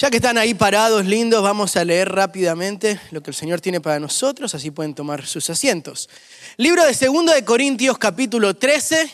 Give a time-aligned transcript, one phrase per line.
[0.00, 3.82] Ya que están ahí parados, lindos, vamos a leer rápidamente lo que el Señor tiene
[3.82, 6.08] para nosotros, así pueden tomar sus asientos.
[6.56, 9.10] Libro de 2 de Corintios capítulo 13,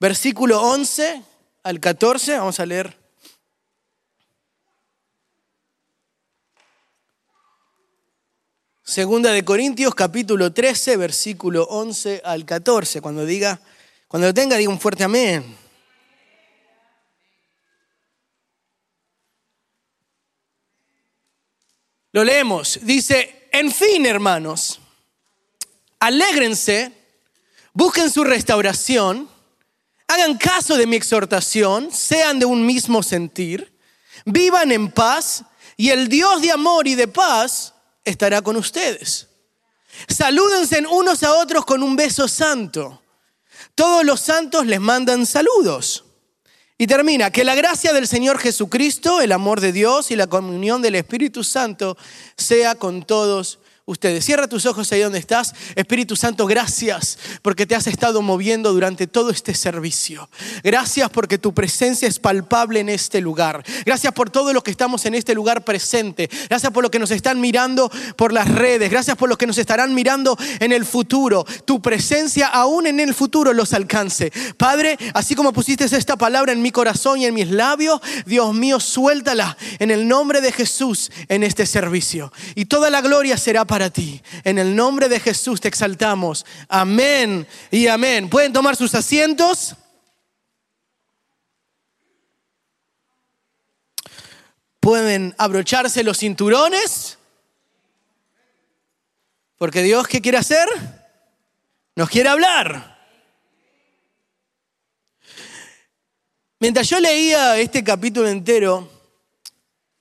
[0.00, 1.22] versículo 11
[1.62, 2.96] al 14, vamos a leer.
[8.82, 13.00] Segunda de Corintios capítulo 13, versículo 11 al 14.
[13.00, 13.60] Cuando diga,
[14.08, 15.63] cuando lo tenga, diga un fuerte amén.
[22.14, 22.78] Lo leemos.
[22.82, 24.78] Dice, en fin, hermanos,
[25.98, 26.92] alégrense,
[27.72, 29.28] busquen su restauración,
[30.06, 33.76] hagan caso de mi exhortación, sean de un mismo sentir,
[34.24, 35.42] vivan en paz
[35.76, 37.74] y el Dios de amor y de paz
[38.04, 39.26] estará con ustedes.
[40.06, 43.02] Salúdense unos a otros con un beso santo.
[43.74, 46.03] Todos los santos les mandan saludos.
[46.76, 50.82] Y termina, que la gracia del Señor Jesucristo, el amor de Dios y la comunión
[50.82, 51.96] del Espíritu Santo
[52.36, 54.24] sea con todos ustedes.
[54.24, 55.54] Cierra tus ojos ahí donde estás.
[55.74, 60.30] Espíritu Santo, gracias porque te has estado moviendo durante todo este servicio.
[60.62, 63.62] Gracias porque tu presencia es palpable en este lugar.
[63.84, 66.30] Gracias por todo lo que estamos en este lugar presente.
[66.48, 68.90] Gracias por lo que nos están mirando por las redes.
[68.90, 71.44] Gracias por lo que nos estarán mirando en el futuro.
[71.66, 74.32] Tu presencia aún en el futuro los alcance.
[74.56, 78.80] Padre, así como pusiste esta palabra en mi corazón y en mis labios, Dios mío,
[78.80, 82.32] suéltala en el nombre de Jesús en este servicio.
[82.54, 84.22] Y toda la gloria será para para ti.
[84.44, 86.46] En el nombre de Jesús te exaltamos.
[86.68, 88.30] Amén y amén.
[88.30, 89.74] ¿Pueden tomar sus asientos?
[94.78, 97.18] Pueden abrocharse los cinturones.
[99.58, 100.68] Porque Dios, ¿qué quiere hacer?
[101.96, 102.96] Nos quiere hablar.
[106.60, 108.88] Mientras yo leía este capítulo entero,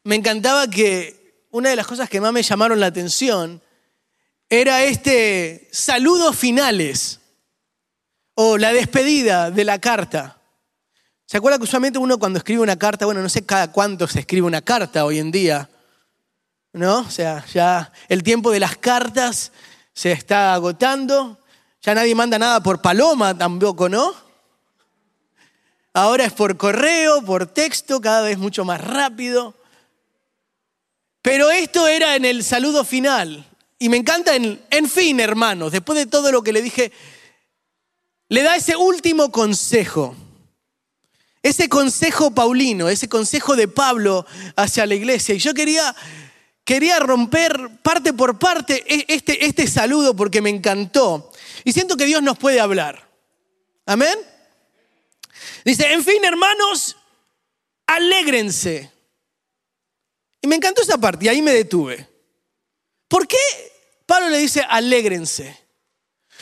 [0.04, 1.23] me encantaba que
[1.54, 3.62] una de las cosas que más me llamaron la atención
[4.50, 7.20] era este saludo finales
[8.34, 10.42] o la despedida de la carta.
[11.28, 14.22] ¿Se acuerda que usualmente uno cuando escribe una carta, bueno, no sé cada cuánto se
[14.22, 15.70] escribe una carta hoy en día,
[16.74, 17.02] ¿no?
[17.02, 19.52] O sea, ya el tiempo de las cartas
[19.94, 21.40] se está agotando,
[21.84, 24.12] ya nadie manda nada por paloma tampoco, ¿no?
[25.94, 29.54] Ahora es por correo, por texto, cada vez mucho más rápido.
[31.24, 33.48] Pero esto era en el saludo final.
[33.80, 36.92] Y me encanta, en, en fin, hermanos, después de todo lo que le dije,
[38.28, 40.16] le da ese último consejo.
[41.42, 44.26] Ese consejo paulino, ese consejo de Pablo
[44.58, 45.34] hacia la iglesia.
[45.34, 45.96] Y yo quería,
[46.66, 51.32] quería romper parte por parte e, este, este saludo porque me encantó.
[51.64, 53.10] Y siento que Dios nos puede hablar.
[53.86, 54.18] Amén.
[55.64, 56.98] Dice, en fin, hermanos,
[57.88, 58.92] alégrense.
[60.44, 62.06] Y me encantó esa parte y ahí me detuve.
[63.08, 63.38] ¿Por qué
[64.06, 65.58] Pablo le dice alégrense?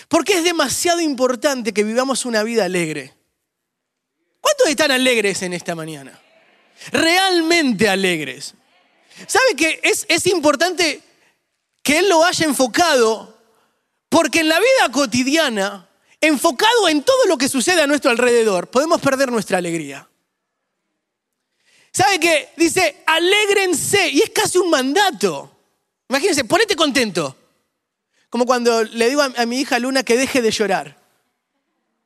[0.07, 3.13] Porque es demasiado importante que vivamos una vida alegre.
[4.41, 6.19] ¿Cuántos están alegres en esta mañana?
[6.91, 8.55] Realmente alegres.
[9.27, 11.03] ¿Sabe que es, es importante
[11.83, 13.37] que Él lo haya enfocado?
[14.09, 15.87] Porque en la vida cotidiana,
[16.19, 20.09] enfocado en todo lo que sucede a nuestro alrededor, podemos perder nuestra alegría.
[21.93, 22.49] ¿Sabe qué?
[22.55, 24.09] Dice, alégrense.
[24.09, 25.51] Y es casi un mandato.
[26.09, 27.35] Imagínense, ponete contento.
[28.29, 30.97] Como cuando le digo a, mi hija Luna que deje de llorar.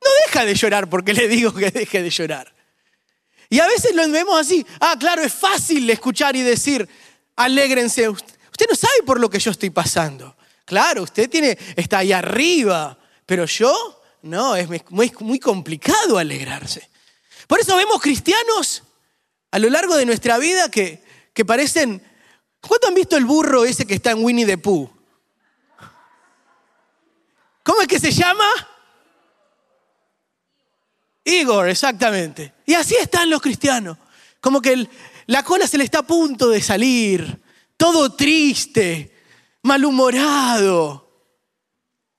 [0.03, 2.53] No deja de llorar porque le digo que deje de llorar.
[3.49, 4.65] Y a veces lo vemos así.
[4.79, 6.87] Ah, claro, es fácil escuchar y decir,
[7.35, 8.09] alégrense.
[8.09, 10.35] Usted no sabe por lo que yo estoy pasando.
[10.65, 16.89] Claro, usted tiene, está ahí arriba, pero yo, no, es muy, muy complicado alegrarse.
[17.47, 18.81] Por eso vemos cristianos
[19.55, 21.01] a lo largo de nuestra vida que,
[21.33, 22.03] que parecen...
[22.59, 24.89] ¿Cuánto han visto el burro ese que está en Winnie the Pooh?
[27.63, 28.43] ¿Cómo es que se llama?
[31.23, 32.53] Igor, exactamente.
[32.65, 33.97] Y así están los cristianos.
[34.41, 34.89] Como que
[35.27, 37.41] la cola se le está a punto de salir,
[37.77, 39.15] todo triste,
[39.61, 41.29] malhumorado.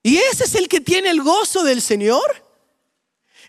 [0.01, 2.46] ¿Y ese es el que tiene el gozo del Señor?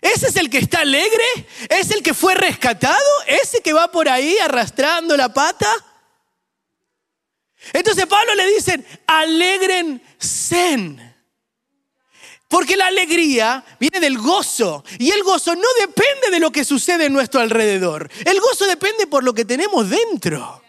[0.01, 1.23] Ese es el que está alegre,
[1.69, 2.97] es el que fue rescatado,
[3.27, 5.69] ese que va por ahí arrastrando la pata.
[7.73, 10.95] Entonces Pablo le dice, alegrense.
[12.47, 14.83] Porque la alegría viene del gozo.
[14.97, 18.09] Y el gozo no depende de lo que sucede en nuestro alrededor.
[18.25, 20.63] El gozo depende por lo que tenemos dentro.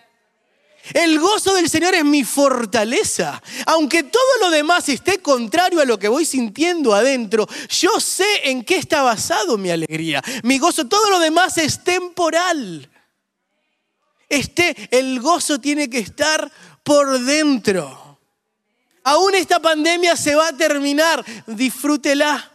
[0.93, 3.41] El gozo del Señor es mi fortaleza.
[3.67, 8.65] Aunque todo lo demás esté contrario a lo que voy sintiendo adentro, yo sé en
[8.65, 10.23] qué está basado mi alegría.
[10.43, 12.91] Mi gozo, todo lo demás es temporal.
[14.29, 16.51] esté, el gozo tiene que estar
[16.83, 18.19] por dentro.
[19.05, 22.51] Aún esta pandemia se va a terminar, disfrútela.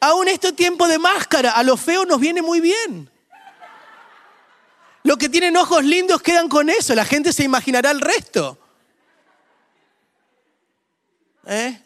[0.00, 3.11] Aún este tiempo de máscara, a lo feo nos viene muy bien.
[5.04, 8.58] Los que tienen ojos lindos quedan con eso, la gente se imaginará el resto.
[11.46, 11.80] ¿Eh?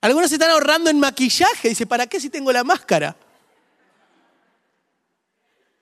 [0.00, 1.68] Algunos se están ahorrando en maquillaje.
[1.68, 3.16] Dice, ¿para qué si tengo la máscara?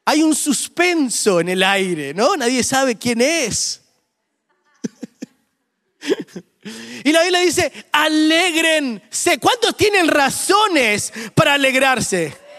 [0.05, 2.37] Hay un suspenso en el aire, ¿no?
[2.37, 3.81] Nadie sabe quién es.
[7.05, 9.39] y la Biblia dice, alégrense.
[9.39, 12.50] ¿Cuántos tienen razones para alegrarse?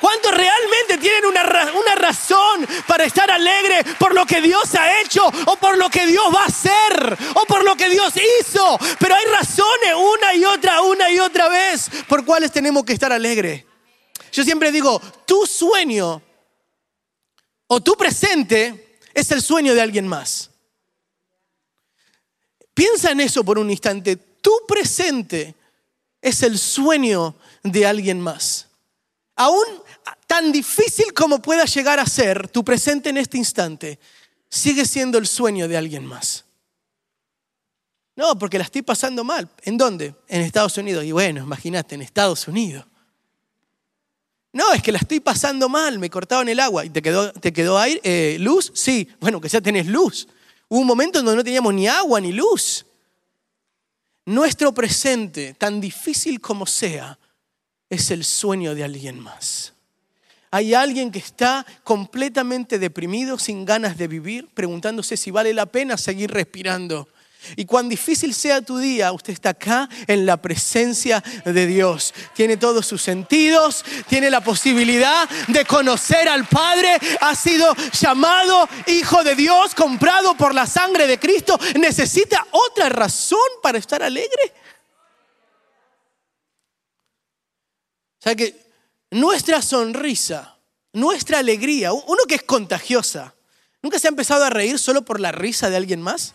[0.00, 1.42] ¿Cuántos realmente tienen una,
[1.72, 6.06] una, razón para estar alegre por lo que Dios ha hecho o por lo que
[6.06, 8.78] Dios va a hacer o por lo que Dios hizo?
[8.98, 13.12] Pero hay razones una y otra, una y otra vez por cuales tenemos que estar
[13.12, 13.64] alegres.
[14.32, 16.22] Yo siempre digo, tu sueño
[17.66, 20.50] o tu presente es el sueño de alguien más.
[22.74, 24.16] Piensa en eso por un instante.
[24.16, 25.54] Tu presente
[26.22, 28.68] es el sueño de alguien más.
[29.36, 29.79] Aún
[30.30, 33.98] tan difícil como pueda llegar a ser tu presente en este instante,
[34.48, 36.44] sigue siendo el sueño de alguien más.
[38.14, 39.48] No, porque la estoy pasando mal.
[39.64, 40.14] ¿En dónde?
[40.28, 41.04] En Estados Unidos.
[41.04, 42.86] Y bueno, imagínate, en Estados Unidos.
[44.52, 46.84] No, es que la estoy pasando mal, me cortaron el agua.
[46.84, 48.70] ¿Y te quedó, te quedó aire, eh, luz?
[48.72, 50.28] Sí, bueno, que ya tenés luz.
[50.68, 52.86] Hubo un momento en donde no teníamos ni agua ni luz.
[54.26, 57.18] Nuestro presente, tan difícil como sea,
[57.88, 59.74] es el sueño de alguien más.
[60.50, 65.96] Hay alguien que está completamente deprimido, sin ganas de vivir, preguntándose si vale la pena
[65.96, 67.08] seguir respirando.
[67.56, 72.12] Y cuán difícil sea tu día, usted está acá en la presencia de Dios.
[72.34, 79.24] Tiene todos sus sentidos, tiene la posibilidad de conocer al Padre, ha sido llamado Hijo
[79.24, 81.58] de Dios, comprado por la sangre de Cristo.
[81.78, 84.52] ¿Necesita otra razón para estar alegre?
[88.18, 88.69] Sea que
[89.10, 90.56] nuestra sonrisa,
[90.92, 93.34] nuestra alegría, uno que es contagiosa,
[93.82, 96.34] ¿nunca se ha empezado a reír solo por la risa de alguien más?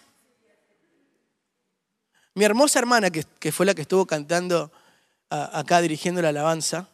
[2.34, 4.72] Mi hermosa hermana, que, fue la que estuvo cantando
[5.30, 6.90] acá dirigiendo la alabanza,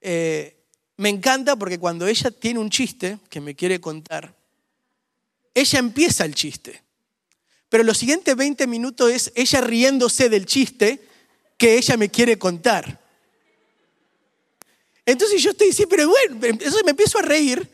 [0.00, 0.56] eh,
[0.96, 4.34] me encanta porque cuando ella tiene un chiste que me quiere contar,
[5.52, 6.82] ella empieza el chiste.
[7.68, 11.06] Pero los siguientes 20 minutos es ella riéndose del chiste
[11.58, 13.05] que ella me quiere contar.
[15.06, 17.70] Entonces yo estoy diciendo, pero bueno, entonces me empiezo a reír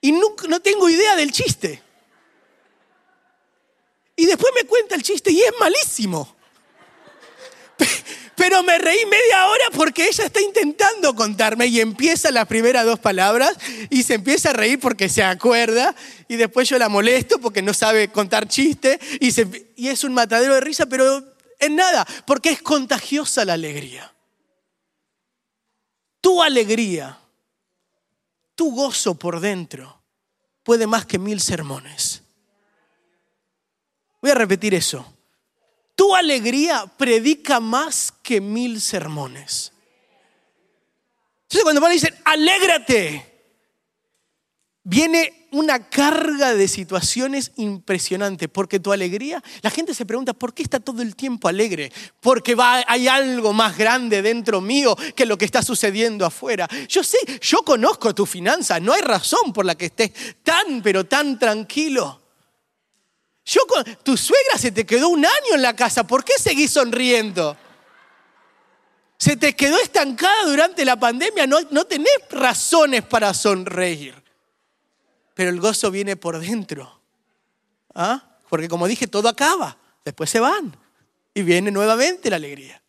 [0.00, 1.80] y no, no tengo idea del chiste.
[4.16, 6.36] Y después me cuenta el chiste y es malísimo.
[8.34, 12.98] Pero me reí media hora porque ella está intentando contarme y empieza las primeras dos
[12.98, 13.56] palabras
[13.88, 15.94] y se empieza a reír porque se acuerda
[16.28, 19.32] y después yo la molesto porque no sabe contar chiste y,
[19.76, 21.22] y es un matadero de risa, pero
[21.58, 24.11] es nada, porque es contagiosa la alegría
[26.22, 27.18] tu alegría,
[28.54, 30.00] tu gozo por dentro
[30.62, 32.22] puede más que mil sermones.
[34.22, 35.04] Voy a repetir eso.
[35.94, 39.72] Tu alegría predica más que mil sermones.
[41.42, 43.31] Entonces cuando van dicen, alégrate,
[44.84, 50.62] viene una carga de situaciones impresionante, porque tu alegría, la gente se pregunta, ¿por qué
[50.62, 51.92] está todo el tiempo alegre?
[52.20, 56.68] Porque va, hay algo más grande dentro mío que lo que está sucediendo afuera.
[56.88, 60.12] Yo sé, yo conozco tu finanza, no hay razón por la que estés
[60.42, 62.20] tan, pero tan tranquilo.
[63.44, 63.60] Yo,
[64.02, 67.56] tu suegra se te quedó un año en la casa, ¿por qué seguís sonriendo?
[69.18, 74.21] Se te quedó estancada durante la pandemia, no, no tenés razones para sonreír
[75.34, 77.00] pero el gozo viene por dentro.
[77.94, 78.38] ¿Ah?
[78.48, 80.76] Porque como dije, todo acaba, después se van
[81.34, 82.82] y viene nuevamente la alegría.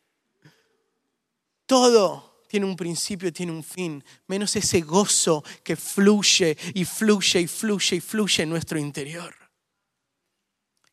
[1.65, 7.47] Todo tiene un principio, tiene un fin, menos ese gozo que fluye y fluye y
[7.47, 9.33] fluye y fluye en nuestro interior.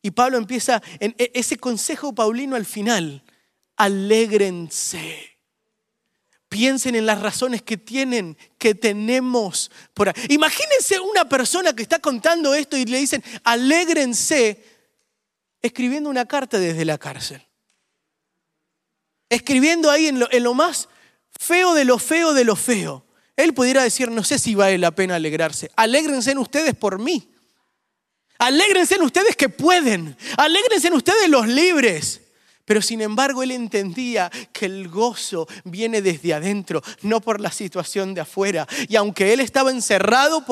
[0.01, 3.23] Y Pablo empieza en e-, ese consejo paulino al final,
[3.75, 5.30] alégrense.
[6.51, 10.11] Piensen en las razones que tienen, que tenemos por.
[10.27, 14.61] Imagínense una persona que está contando esto y le dicen, alégrense,
[15.61, 17.41] escribiendo una carta desde la cárcel.
[19.29, 20.89] Escribiendo ahí en lo, en lo más
[21.39, 23.05] feo de lo feo de lo feo.
[23.37, 25.71] Él pudiera decir, no sé si vale la pena alegrarse.
[25.77, 27.31] Alégrense en ustedes por mí.
[28.39, 30.17] Alégrense en ustedes que pueden.
[30.35, 32.19] Alégrense en ustedes los libres.
[32.65, 38.13] Pero sin embargo él entendía que el gozo viene desde adentro, no por la situación
[38.13, 38.67] de afuera.
[38.87, 40.45] Y aunque él estaba encerrado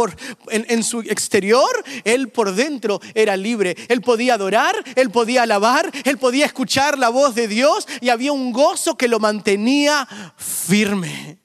[0.50, 1.70] en, su exterior,
[2.04, 3.76] él por dentro era libre.
[3.88, 8.32] Él podía adorar, él podía alabar, él podía escuchar la voz de Dios y había
[8.32, 11.40] un gozo que lo mantenía firme.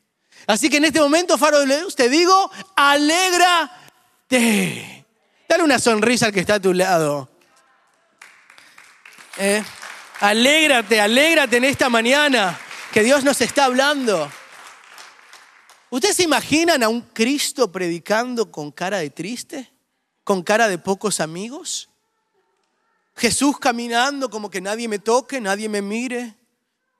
[0.46, 3.84] Así que en este momento, Faro de Luz, te digo, alégrate.
[5.48, 7.30] Dale una sonrisa al que está a tu lado.
[9.38, 9.62] ¿Eh?
[10.20, 12.58] Alégrate, alégrate en esta mañana
[12.92, 14.30] que Dios nos está hablando.
[15.90, 19.72] ¿Ustedes se imaginan a un Cristo predicando con cara de triste?
[20.22, 21.88] ¿Con cara de pocos amigos?
[23.16, 26.34] Jesús caminando como que nadie me toque, nadie me mire.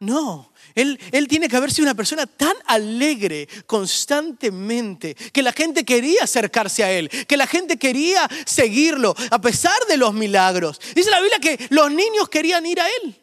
[0.04, 5.84] No, él, él, tiene que haber sido una persona tan alegre constantemente que la gente
[5.84, 10.80] quería acercarse a Él, que la gente quería seguirlo a pesar de los milagros.
[10.94, 13.16] Dice la Biblia que los niños querían ir a Él.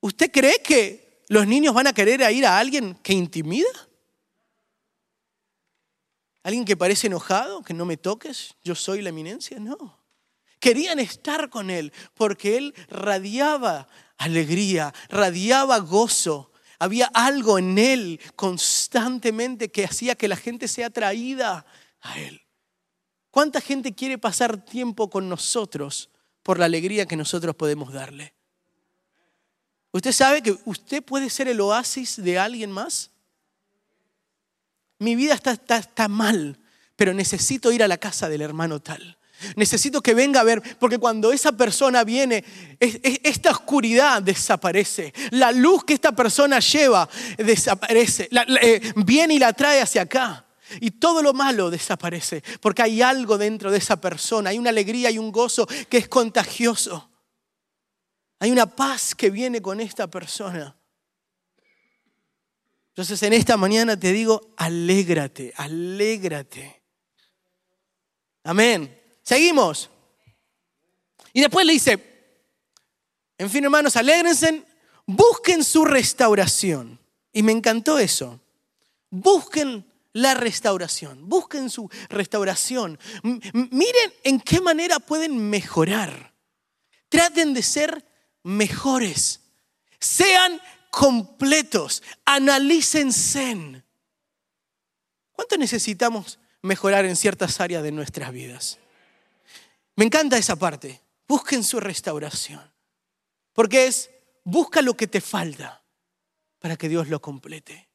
[0.00, 3.70] ¿Usted cree que los niños van a querer ir a alguien que intimida?
[6.42, 9.58] ¿Alguien que parece enojado, que no me toques, yo soy la eminencia?
[9.60, 10.01] No.
[10.62, 16.52] Querían estar con Él porque Él radiaba alegría, radiaba gozo.
[16.78, 21.66] Había algo en Él constantemente que hacía que la gente sea atraída
[22.00, 22.42] a Él.
[23.32, 26.10] ¿Cuánta gente quiere pasar tiempo con nosotros
[26.44, 28.32] por la alegría que nosotros podemos darle?
[29.90, 33.10] ¿Usted sabe que usted puede ser el oasis de alguien más?
[35.00, 36.60] Mi vida está, está, está mal,
[36.94, 39.18] pero necesito ir a la casa del hermano tal.
[39.56, 42.44] Necesito que venga a ver, porque cuando esa persona viene,
[42.78, 45.12] esta oscuridad desaparece.
[45.30, 47.08] La luz que esta persona lleva
[47.38, 48.28] desaparece.
[48.60, 50.46] Eh, viene y la trae hacia acá.
[50.80, 54.50] Y todo lo malo desaparece, porque hay algo dentro de esa persona.
[54.50, 57.10] Hay una alegría y un gozo que es contagioso.
[58.38, 60.76] Hay una paz que viene con esta persona.
[62.88, 66.82] Entonces en esta mañana te digo, alégrate, alégrate.
[68.44, 69.01] Amén.
[69.22, 69.90] Seguimos.
[71.32, 72.12] Y después le dice,
[73.38, 74.64] en fin hermanos, alégrense,
[75.06, 76.98] busquen su restauración.
[77.32, 78.40] Y me encantó eso.
[79.10, 82.98] Busquen la restauración, busquen su restauración.
[83.22, 86.34] miren en qué manera pueden mejorar.
[87.08, 88.04] Traten de ser
[88.42, 89.40] mejores.
[89.98, 90.60] Sean
[90.90, 92.02] completos.
[92.24, 93.82] Analícense.
[95.32, 98.78] ¿Cuánto necesitamos mejorar en ciertas áreas de nuestras vidas?
[99.96, 101.00] Me encanta esa parte.
[101.28, 102.62] Busquen su restauración.
[103.52, 104.10] Porque es,
[104.44, 105.82] busca lo que te falta
[106.58, 107.88] para que Dios lo complete.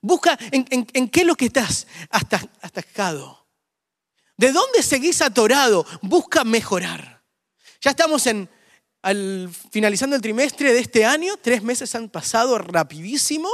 [0.00, 3.46] Busca en, qué es lo que estás atascado.
[4.36, 5.86] ¿De dónde seguís atorado?
[6.02, 7.22] Busca mejorar.
[7.80, 8.48] Ya estamos en,
[9.02, 11.36] al, finalizando el trimestre de este año.
[11.36, 13.48] Tres meses han pasado rapidísimo.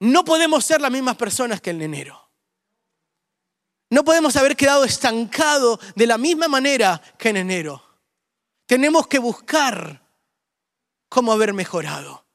[0.00, 2.23] No podemos ser las mismas personas que en enero.
[3.94, 7.80] No podemos haber quedado estancados de la misma manera que en enero.
[8.66, 10.02] Tenemos que buscar
[11.08, 12.26] cómo haber mejorado.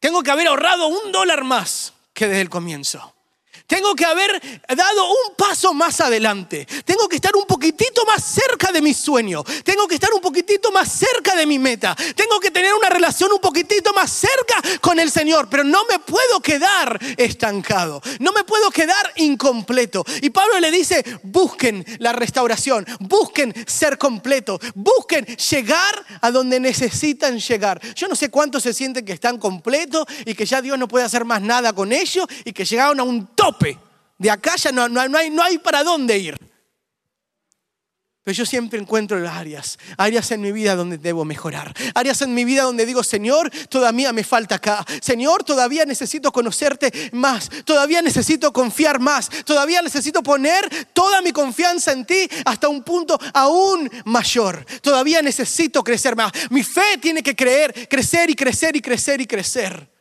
[0.00, 3.14] Tengo que haber ahorrado un dólar más que desde el comienzo.
[3.68, 6.66] Tengo que haber dado un paso más adelante.
[6.86, 9.44] Tengo que estar un poquitito más cerca de mi sueño.
[9.62, 11.94] Tengo que estar un poquitito más cerca de mi meta.
[12.16, 15.48] Tengo que tener una relación un poquitito más cerca con el Señor.
[15.50, 18.00] Pero no me puedo quedar estancado.
[18.20, 20.02] No me puedo quedar incompleto.
[20.22, 22.86] Y Pablo le dice, busquen la restauración.
[23.00, 24.58] Busquen ser completo.
[24.74, 27.82] Busquen llegar a donde necesitan llegar.
[27.94, 31.04] Yo no sé cuántos se sienten que están completos y que ya Dios no puede
[31.04, 33.57] hacer más nada con ellos y que llegaron a un top
[34.18, 36.36] de acá ya no, hay para dónde ir.
[38.24, 42.44] Pero yo siempre encuentro áreas, áreas en mi vida donde debo mejorar, áreas en mi
[42.44, 48.52] vida donde digo, Señor, todavía me falta acá, Señor, todavía necesito conocerte más, todavía necesito
[48.52, 54.62] confiar más, todavía necesito poner toda mi confianza en ti hasta un punto aún mayor,
[54.82, 56.30] todavía necesito crecer más.
[56.50, 59.97] Mi fe tiene que creer, crecer y crecer y crecer y crecer.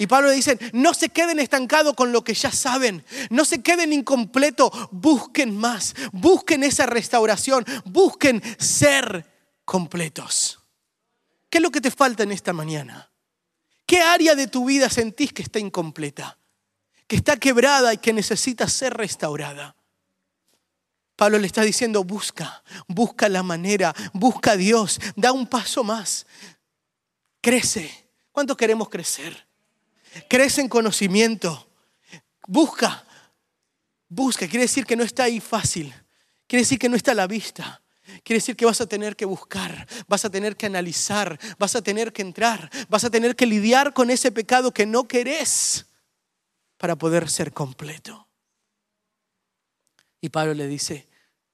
[0.00, 3.60] Y Pablo le dice, no se queden estancados con lo que ya saben, no se
[3.60, 9.30] queden incompletos, busquen más, busquen esa restauración, busquen ser
[9.66, 10.58] completos.
[11.50, 13.10] ¿Qué es lo que te falta en esta mañana?
[13.84, 16.38] ¿Qué área de tu vida sentís que está incompleta?
[17.06, 19.76] Que está quebrada y que necesita ser restaurada.
[21.14, 26.24] Pablo le está diciendo, busca, busca la manera, busca a Dios, da un paso más,
[27.42, 28.08] crece.
[28.32, 29.49] ¿Cuánto queremos crecer?
[30.28, 31.68] Crece en conocimiento,
[32.46, 33.04] busca,
[34.08, 35.94] busca, quiere decir que no está ahí fácil,
[36.46, 37.82] quiere decir que no está a la vista.
[38.24, 41.82] Quiere decir que vas a tener que buscar, vas a tener que analizar, vas a
[41.82, 45.86] tener que entrar, vas a tener que lidiar con ese pecado que no querés
[46.76, 48.28] para poder ser completo.
[50.20, 51.08] Y Pablo le dice,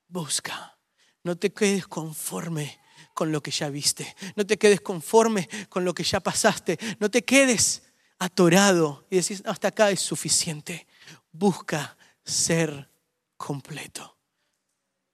[0.08, 0.78] busca,
[1.22, 2.78] no te quedes conforme
[3.14, 7.10] con lo que ya viste, no te quedes conforme con lo que ya pasaste, no
[7.10, 7.82] te quedes
[8.18, 10.86] atorado y decís, hasta acá es suficiente.
[11.32, 12.90] Busca ser
[13.36, 14.16] completo.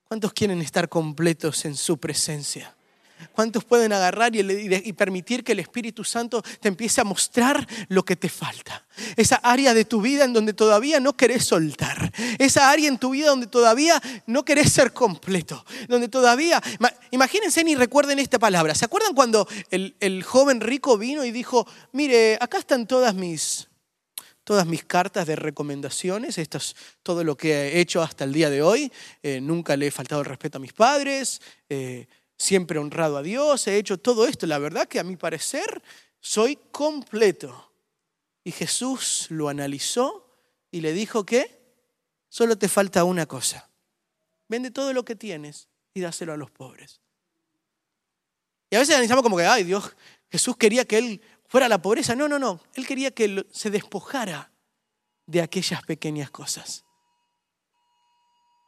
[0.05, 2.77] ¿Cuántos quieren estar completos en su presencia?
[3.33, 8.17] ¿Cuántos pueden agarrar y, permitir que el Espíritu Santo te empiece a mostrar lo que
[8.17, 8.87] te falta?
[9.17, 12.13] Esa área de tu vida en donde todavía no querés soltar.
[12.39, 15.65] Esa área en tu vida donde todavía no querés ser completo.
[15.89, 16.63] Donde todavía...
[17.11, 18.75] Imagínense ni recuerden esta palabra.
[18.75, 23.69] ¿Se acuerdan cuando el, el joven rico vino y dijo, mire, acá están todas mis,
[24.45, 28.51] todas mis cartas de recomendaciones, esto es todo lo que he hecho hasta el día
[28.51, 32.07] de hoy, eh, nunca le he faltado el respeto a mis padres, eh,
[32.43, 34.47] siempre he honrado a Dios, he hecho todo esto.
[34.47, 35.83] La verdad que a mi parecer
[36.21, 37.73] soy completo.
[38.43, 40.29] Y Jesús lo analizó
[40.73, 41.63] y le dijo que
[42.29, 43.71] solo te falta una cosa.
[44.49, 47.01] Vende todo lo que tienes y dáselo a los pobres.
[48.71, 49.95] Y a veces analizamos como que, ay Dios,
[50.29, 52.17] Jesús quería que él fuera la pobreza.
[52.17, 52.61] No, no, no.
[52.75, 54.51] Él quería que se despojara
[55.27, 56.85] de aquellas pequeñas cosas.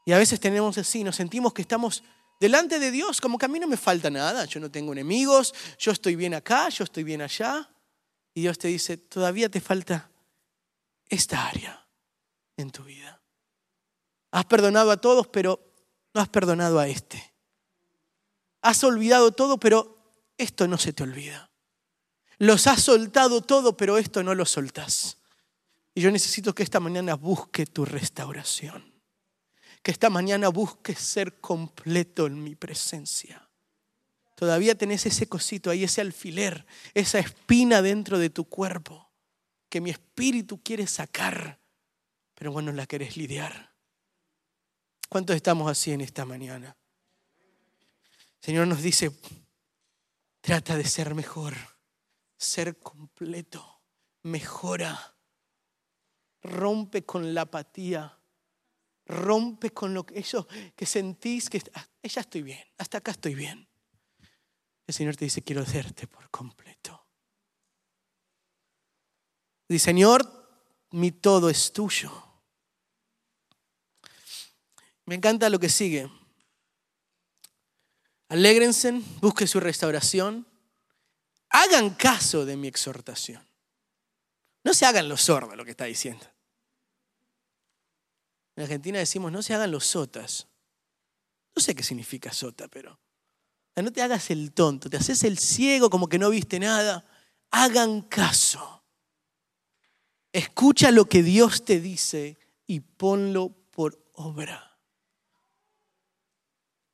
[0.07, 2.04] Y a veces tenemos así, nos sentimos que estamos
[2.41, 5.55] delante de Dios, como que a mí no me falta nada, yo no tengo enemigos,
[5.79, 7.71] yo estoy bien acá, yo estoy bien allá.
[8.35, 10.11] Y Dios te dice, todavía te falta
[11.09, 11.87] esta área
[12.57, 13.21] en tu vida.
[14.33, 15.61] Has perdonado a todos, pero
[16.12, 17.33] no has perdonado a este.
[18.62, 19.99] Has olvidado todo, pero
[20.37, 21.50] esto no se te olvida.
[22.38, 25.19] Los has soltado todo, pero esto no lo soltas.
[25.95, 28.94] Y yo necesito que esta mañana busque tu restauración
[29.85, 33.47] que esta mañana busques ser completo en mi presencia.
[34.35, 36.64] Todavía tenés ese cosito ahí, ese alfiler,
[36.95, 39.12] esa espina dentro de tu cuerpo
[39.69, 41.61] que mi espíritu quiere sacar,
[42.35, 43.75] pero bueno, la querés lidiar.
[45.11, 46.75] ¿Cuántos estamos así en esta mañana?
[48.41, 49.13] Señor nos dice,
[50.41, 51.54] trata de ser mejor,
[52.39, 53.82] ser completo,
[54.23, 55.15] mejora,
[56.43, 58.19] rompe con la apatía,
[59.06, 63.34] rompe con lo que eso que sentís que ah, ya estoy bien, hasta acá estoy
[63.34, 63.69] bien.
[64.86, 67.06] El Señor te dice, quiero hacerte por completo.
[69.69, 70.23] Dice, Señor,
[70.90, 72.12] mi todo es tuyo.
[75.06, 76.10] Me encanta lo que sigue.
[78.28, 80.47] Alégrense, busquen su restauración.
[81.49, 83.47] Hagan caso de mi exhortación.
[84.64, 86.26] No se hagan los sordos lo que está diciendo.
[88.56, 90.47] En Argentina decimos, no se hagan los sotas.
[91.54, 92.99] No sé qué significa sota, pero
[93.76, 97.04] no te hagas el tonto, te haces el ciego como que no viste nada.
[97.50, 98.84] Hagan caso.
[100.32, 104.78] Escucha lo que Dios te dice y ponlo por obra.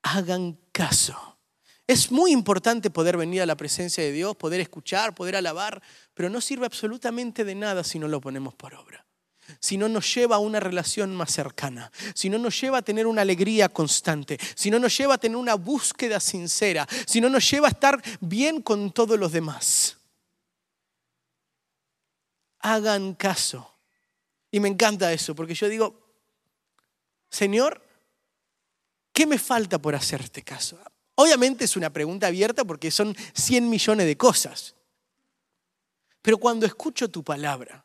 [0.02, 1.38] Hagan caso.
[1.86, 5.82] Es muy importante poder venir a la presencia de Dios, poder escuchar, poder alabar,
[6.14, 9.09] pero no sirve absolutamente de nada si no lo ponemos por obra
[9.58, 13.06] si no nos lleva a una relación más cercana, si no nos lleva a tener
[13.06, 17.50] una alegría constante, si no nos lleva a tener una búsqueda sincera, si no nos
[17.50, 19.96] lleva a estar bien con todos los demás.
[22.60, 23.74] Hagan caso.
[24.50, 26.00] Y me encanta eso, porque yo digo,
[27.30, 27.82] Señor,
[29.12, 30.78] ¿qué me falta por hacerte caso?
[31.14, 34.74] Obviamente es una pregunta abierta porque son 100 millones de cosas.
[36.22, 37.84] Pero cuando escucho tu palabra,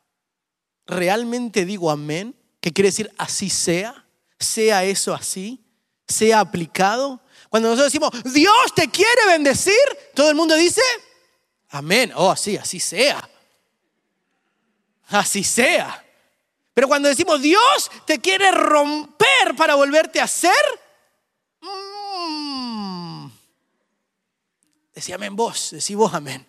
[0.86, 4.06] realmente digo amén, que quiere decir así sea,
[4.38, 5.64] sea eso así,
[6.06, 7.20] sea aplicado.
[7.48, 9.74] Cuando nosotros decimos, Dios te quiere bendecir,
[10.14, 10.82] todo el mundo dice,
[11.68, 13.28] amén, oh, así, así sea.
[15.08, 16.04] Así sea.
[16.74, 20.52] Pero cuando decimos, Dios te quiere romper para volverte a hacer,
[21.60, 23.28] mmm,
[24.94, 26.46] decía amén vos, decí vos amén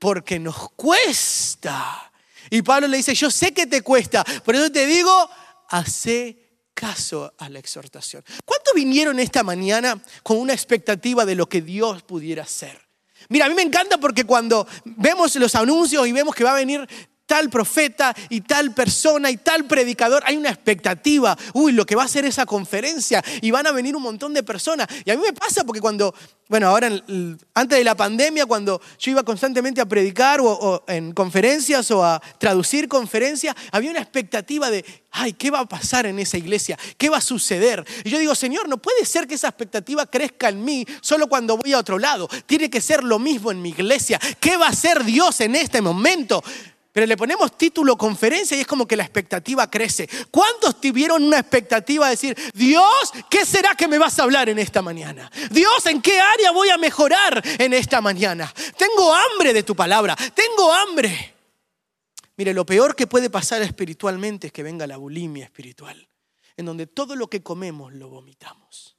[0.00, 2.10] porque nos cuesta.
[2.50, 5.30] Y Pablo le dice, yo sé que te cuesta, por eso te digo,
[5.68, 6.36] hace
[6.74, 8.24] caso a la exhortación.
[8.44, 12.80] ¿Cuántos vinieron esta mañana con una expectativa de lo que Dios pudiera hacer?
[13.28, 16.54] Mira, a mí me encanta porque cuando vemos los anuncios y vemos que va a
[16.54, 16.88] venir
[17.30, 20.20] tal profeta y tal persona y tal predicador.
[20.26, 21.38] Hay una expectativa.
[21.54, 24.42] Uy, lo que va a ser esa conferencia y van a venir un montón de
[24.42, 24.88] personas.
[25.04, 26.12] Y a mí me pasa porque cuando,
[26.48, 26.88] bueno, ahora
[27.54, 32.20] antes de la pandemia, cuando yo iba constantemente a predicar o, en conferencias o a
[32.38, 36.76] traducir conferencias, había una expectativa de, ay, ¿qué va a pasar en esa iglesia?
[36.98, 37.84] ¿Qué va a suceder?
[38.02, 41.56] Y yo digo, Señor, no puede ser que esa expectativa crezca en mí solo cuando
[41.56, 42.28] voy a otro lado.
[42.46, 44.18] Tiene que ser lo mismo en mi iglesia.
[44.40, 46.42] ¿Qué va a hacer Dios en este momento?
[46.92, 50.08] Pero le ponemos título conferencia y es como que la expectativa crece.
[50.30, 54.58] ¿Cuántos tuvieron una expectativa de decir, Dios, ¿qué será que me vas a hablar en
[54.58, 55.30] esta mañana?
[55.50, 58.52] Dios, ¿en qué área voy a mejorar en esta mañana?
[58.76, 61.34] Tengo hambre de tu palabra, tengo hambre.
[62.36, 66.08] Mire, lo peor que puede pasar espiritualmente es que venga la bulimia espiritual,
[66.56, 68.89] en donde todo lo que comemos lo vomitamos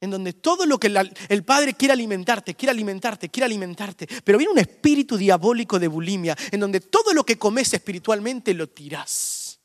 [0.00, 0.94] en donde todo lo que
[1.28, 6.36] el Padre quiere alimentarte, quiere alimentarte, quiere alimentarte, pero viene un espíritu diabólico de bulimia,
[6.50, 9.60] en donde todo lo que comes espiritualmente lo tiras.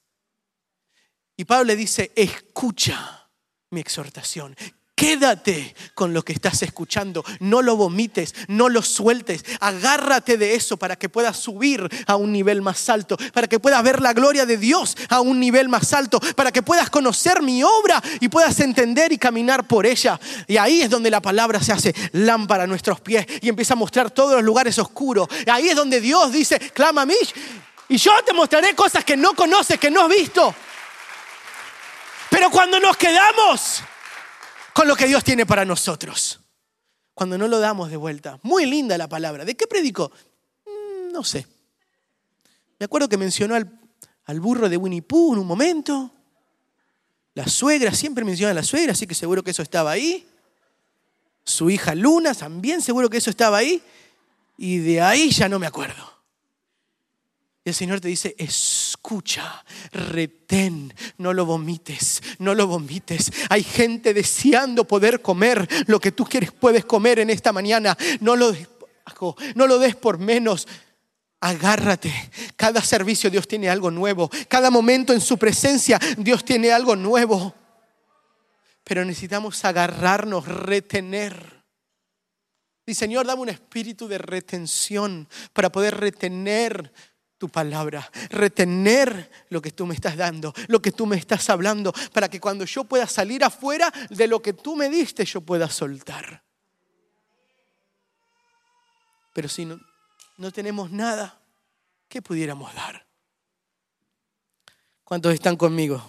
[1.36, 3.30] Y Pablo le dice, escucha
[3.72, 4.56] mi exhortación,
[5.02, 10.78] Quédate con lo que estás escuchando, no lo vomites, no lo sueltes, agárrate de eso
[10.78, 14.46] para que puedas subir a un nivel más alto, para que puedas ver la gloria
[14.46, 18.60] de Dios a un nivel más alto, para que puedas conocer mi obra y puedas
[18.60, 20.20] entender y caminar por ella.
[20.46, 23.78] Y ahí es donde la palabra se hace lámpara a nuestros pies y empieza a
[23.78, 25.28] mostrar todos los lugares oscuros.
[25.52, 27.16] Ahí es donde Dios dice, clama a mí
[27.90, 30.54] y yo te mostraré cosas que no conoces, que no has visto.
[32.30, 33.82] Pero cuando nos quedamos
[34.74, 36.40] con lo que Dios tiene para nosotros.
[37.14, 38.40] Cuando no lo damos de vuelta.
[38.44, 39.46] Muy linda la palabra.
[39.46, 40.12] ¿De qué predicó?
[40.66, 41.46] Mm, no sé.
[42.80, 43.80] Me acuerdo que mencionó al,
[44.26, 46.12] al burro de Winnie Pooh en un momento.
[47.34, 50.28] La suegra, siempre menciona a la suegra, así que seguro que eso estaba ahí.
[51.44, 53.82] Su hija Luna, también seguro que eso estaba ahí.
[54.58, 56.11] Y de ahí ya no me acuerdo.
[57.64, 63.32] Y el Señor te dice, escucha, retén, no lo vomites, no lo vomites.
[63.50, 67.96] Hay gente deseando poder comer lo que tú quieres, puedes comer en esta mañana.
[68.20, 68.52] No lo
[69.56, 70.68] no lo des por menos.
[71.40, 72.14] Agárrate.
[72.56, 74.30] Cada servicio Dios tiene algo nuevo.
[74.48, 77.54] Cada momento en su presencia Dios tiene algo nuevo.
[78.84, 81.64] Pero necesitamos agarrarnos, retener.
[82.86, 86.92] Y Señor, dame un espíritu de retención para poder retener
[87.42, 91.92] tu palabra, retener lo que tú me estás dando, lo que tú me estás hablando,
[92.14, 95.68] para que cuando yo pueda salir afuera de lo que tú me diste, yo pueda
[95.68, 96.44] soltar.
[99.34, 99.80] Pero si no,
[100.38, 101.42] no tenemos nada,
[102.08, 103.08] ¿qué pudiéramos dar?
[105.04, 106.00] ¿Cuántos están conmigo?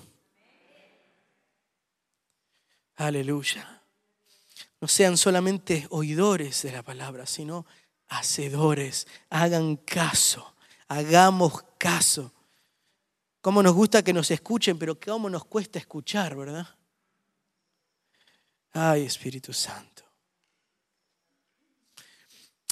[2.97, 3.81] Aleluya.
[4.83, 7.65] No sean solamente oidores de la palabra, sino
[8.09, 9.07] hacedores.
[9.31, 10.52] Hagan caso
[10.93, 12.33] hagamos caso.
[13.41, 16.69] Cómo nos gusta que nos escuchen, pero cómo nos cuesta escuchar, ¿verdad?
[18.73, 20.05] Ay, Espíritu Santo.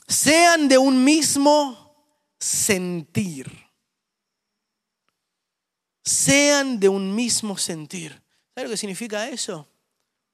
[0.07, 3.51] Sean de un mismo sentir.
[6.05, 8.23] Sean de un mismo sentir.
[8.55, 9.69] ¿Sabe lo que significa eso?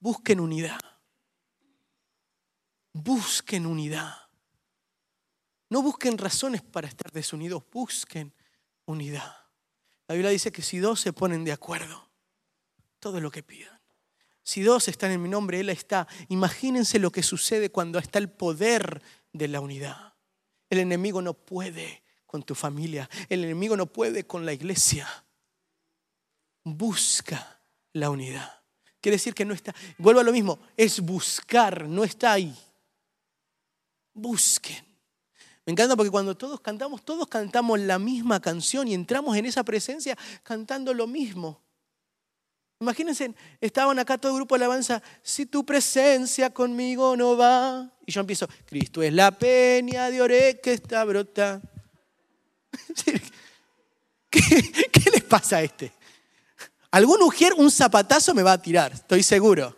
[0.00, 0.80] Busquen unidad.
[2.92, 4.25] Busquen unidad.
[5.68, 8.32] No busquen razones para estar desunidos, busquen
[8.84, 9.36] unidad.
[10.08, 12.08] La Biblia dice que si dos se ponen de acuerdo,
[13.00, 13.76] todo lo que pidan.
[14.42, 16.06] Si dos están en mi nombre, Él está.
[16.28, 19.02] Imagínense lo que sucede cuando está el poder
[19.32, 20.14] de la unidad.
[20.70, 25.08] El enemigo no puede con tu familia, el enemigo no puede con la iglesia.
[26.62, 27.60] Busca
[27.92, 28.62] la unidad.
[29.00, 32.56] Quiere decir que no está, vuelvo a lo mismo, es buscar, no está ahí.
[34.12, 34.85] Busquen.
[35.66, 39.64] Me encanta porque cuando todos cantamos, todos cantamos la misma canción y entramos en esa
[39.64, 41.60] presencia cantando lo mismo.
[42.78, 47.90] Imagínense, estaban acá todo el grupo de alabanza, si tu presencia conmigo no va.
[48.06, 51.60] Y yo empiezo, Cristo es la peña de oré que está brota.
[54.30, 54.40] ¿Qué,
[54.92, 55.92] ¿Qué, les pasa a este?
[56.92, 59.74] Algún ujier, un zapatazo me va a tirar, estoy seguro.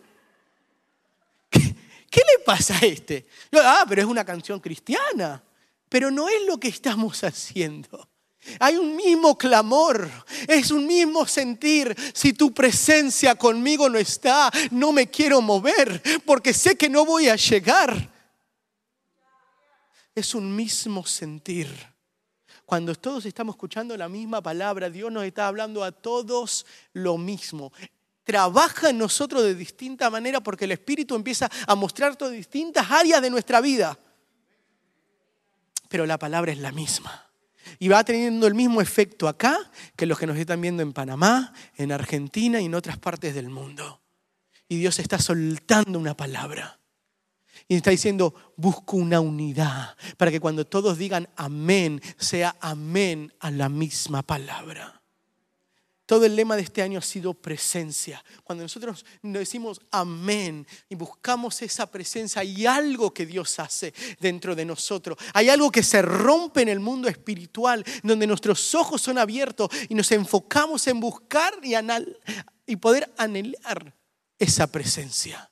[1.49, 1.75] ¿Qué,
[2.11, 3.25] qué le pasa a este?
[3.53, 5.41] ah, pero es una canción cristiana.
[5.89, 8.07] Pero no es lo que estamos haciendo.
[8.59, 10.09] Hay un mismo clamor,
[10.47, 11.95] es un mismo sentir.
[12.13, 17.27] Si tu presencia conmigo no está, no me quiero mover porque sé que no voy
[17.27, 18.11] a llegar.
[20.15, 21.69] Es un mismo sentir.
[22.65, 27.73] Cuando todos estamos escuchando la misma palabra, Dios nos está hablando a todos lo mismo.
[28.23, 33.21] Trabaja en nosotros de distinta manera porque el Espíritu empieza a mostrar todas distintas áreas
[33.21, 33.97] de nuestra vida
[35.89, 37.29] pero la palabra es la misma.
[37.77, 39.57] Y va teniendo el mismo efecto acá
[39.95, 43.49] que los que nos están viendo en Panamá, en Argentina y en otras partes del
[43.49, 44.01] mundo.
[44.69, 46.79] Y Dios está soltando una palabra.
[47.67, 53.51] Y está diciendo, busco una unidad para que cuando todos digan amén, sea amén a
[53.51, 54.98] la misma palabra.
[56.09, 58.25] Todo el lema de este año ha sido presencia.
[58.43, 64.65] Cuando nosotros decimos amén y buscamos esa presencia, hay algo que Dios hace dentro de
[64.65, 65.19] nosotros.
[65.35, 69.93] Hay algo que se rompe en el mundo espiritual, donde nuestros ojos son abiertos y
[69.93, 71.75] nos enfocamos en buscar y,
[72.65, 73.95] y poder anhelar
[74.39, 75.51] esa presencia.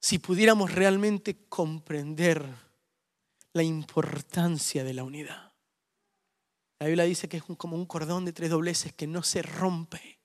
[0.00, 2.46] Si pudiéramos realmente comprender
[3.52, 5.49] la importancia de la unidad.
[6.80, 10.18] La Biblia dice que es como un cordón de tres dobleces que no se rompe.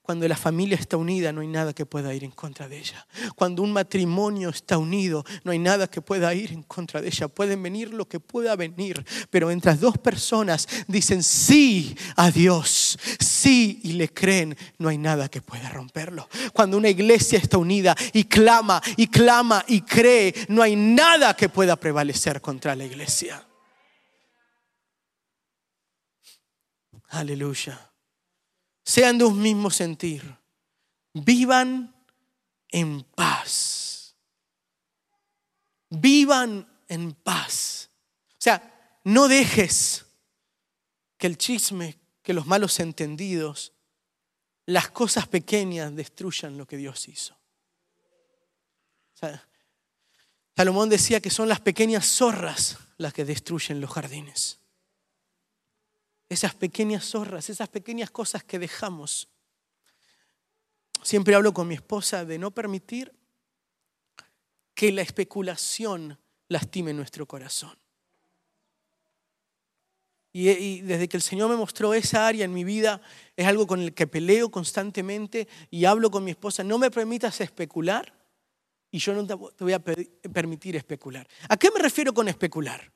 [0.00, 3.06] Cuando la familia está unida, no hay nada que pueda ir en contra de ella.
[3.34, 7.28] Cuando un matrimonio está unido, no hay nada que pueda ir en contra de ella.
[7.28, 13.80] Pueden venir lo que pueda venir, pero mientras dos personas dicen sí a Dios, sí
[13.82, 16.26] y le creen, no hay nada que pueda romperlo.
[16.54, 21.50] Cuando una iglesia está unida y clama y clama y cree, no hay nada que
[21.50, 23.44] pueda prevalecer contra la iglesia.
[27.08, 27.90] Aleluya.
[28.84, 30.36] Sean de un mismo sentir.
[31.14, 31.94] Vivan
[32.68, 34.14] en paz.
[35.88, 37.90] Vivan en paz.
[38.32, 40.04] O sea, no dejes
[41.16, 43.72] que el chisme, que los malos entendidos,
[44.66, 47.36] las cosas pequeñas destruyan lo que Dios hizo.
[50.54, 54.57] Salomón decía que son las pequeñas zorras las que destruyen los jardines
[56.28, 59.28] esas pequeñas zorras, esas pequeñas cosas que dejamos.
[61.02, 63.12] Siempre hablo con mi esposa de no permitir
[64.74, 67.76] que la especulación lastime nuestro corazón.
[70.32, 73.00] Y, desde que el Señor me mostró esa área en mi vida,
[73.34, 77.40] es algo con el que peleo constantemente y hablo con mi esposa, no me permitas
[77.40, 78.14] especular
[78.90, 81.26] y yo no te voy a permitir especular.
[81.48, 82.92] ¿A qué me refiero con especular?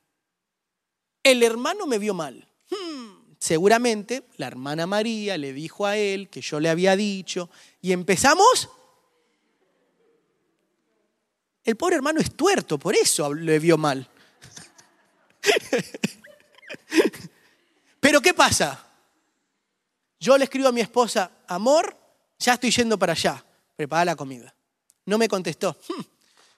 [1.23, 2.47] El hermano me vio mal.
[2.69, 7.49] Hmm, Seguramente la hermana María le dijo a él que yo le había dicho
[7.81, 8.69] y empezamos.
[11.61, 14.09] El pobre hermano es tuerto, por eso le vio mal.
[17.99, 18.87] Pero ¿qué pasa?
[20.21, 21.97] Yo le escribo a mi esposa, amor,
[22.39, 23.43] ya estoy yendo para allá,
[23.75, 24.55] prepara la comida.
[25.05, 25.77] No me contestó.
[25.89, 26.01] Hmm,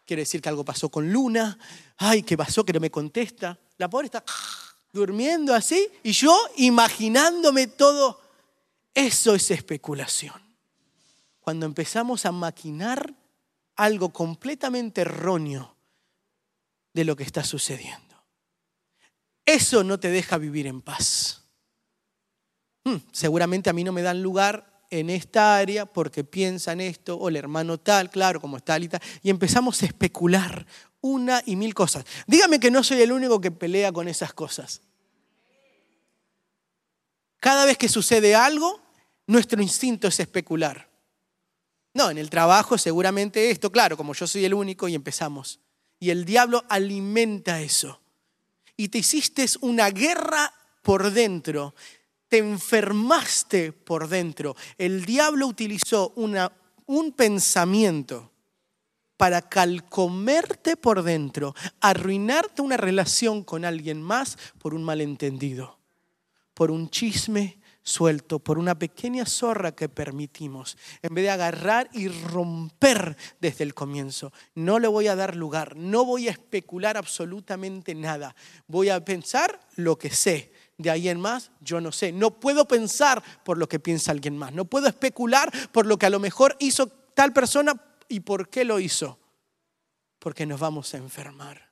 [0.06, 1.58] quiere decir que algo pasó con Luna.
[1.98, 2.64] Ay, ¿qué pasó?
[2.64, 3.58] Que no me contesta.
[3.80, 4.24] La pobre está
[4.96, 8.22] durmiendo así y yo imaginándome todo.
[8.96, 10.42] Eso es especulación.
[11.42, 13.14] Cuando empezamos a maquinar
[13.76, 15.76] algo completamente erróneo
[16.94, 18.16] de lo que está sucediendo.
[19.46, 21.44] Eso no te deja vivir en paz.
[22.86, 27.28] Hmm, seguramente a mí no me dan lugar en esta área porque piensan esto, o
[27.28, 28.90] el hermano tal, claro, como y tal,
[29.22, 30.66] y empezamos a especular
[31.06, 32.04] una y mil cosas.
[32.26, 34.82] Dígame que no soy el único que pelea con esas cosas.
[37.40, 38.82] Cada vez que sucede algo,
[39.28, 40.90] nuestro instinto es especular.
[41.94, 45.60] No, en el trabajo seguramente esto, claro, como yo soy el único y empezamos.
[46.00, 48.02] Y el diablo alimenta eso.
[48.76, 51.76] Y te hiciste una guerra por dentro,
[52.28, 54.56] te enfermaste por dentro.
[54.80, 56.52] El diablo utilizó una,
[56.88, 58.32] un pensamiento
[59.18, 65.76] para calcomerte por dentro, arruinarte una relación con alguien más por un malentendido
[66.56, 72.08] por un chisme suelto, por una pequeña zorra que permitimos, en vez de agarrar y
[72.08, 74.34] romper desde el comienzo.
[74.56, 79.60] No le voy a dar lugar, no voy a especular absolutamente nada, voy a pensar
[79.76, 80.52] lo que sé.
[80.78, 82.12] De ahí en más, yo no sé.
[82.12, 84.52] No puedo pensar por lo que piensa alguien más.
[84.52, 88.64] No puedo especular por lo que a lo mejor hizo tal persona y por qué
[88.64, 89.20] lo hizo.
[90.20, 91.70] Porque nos vamos a enfermar.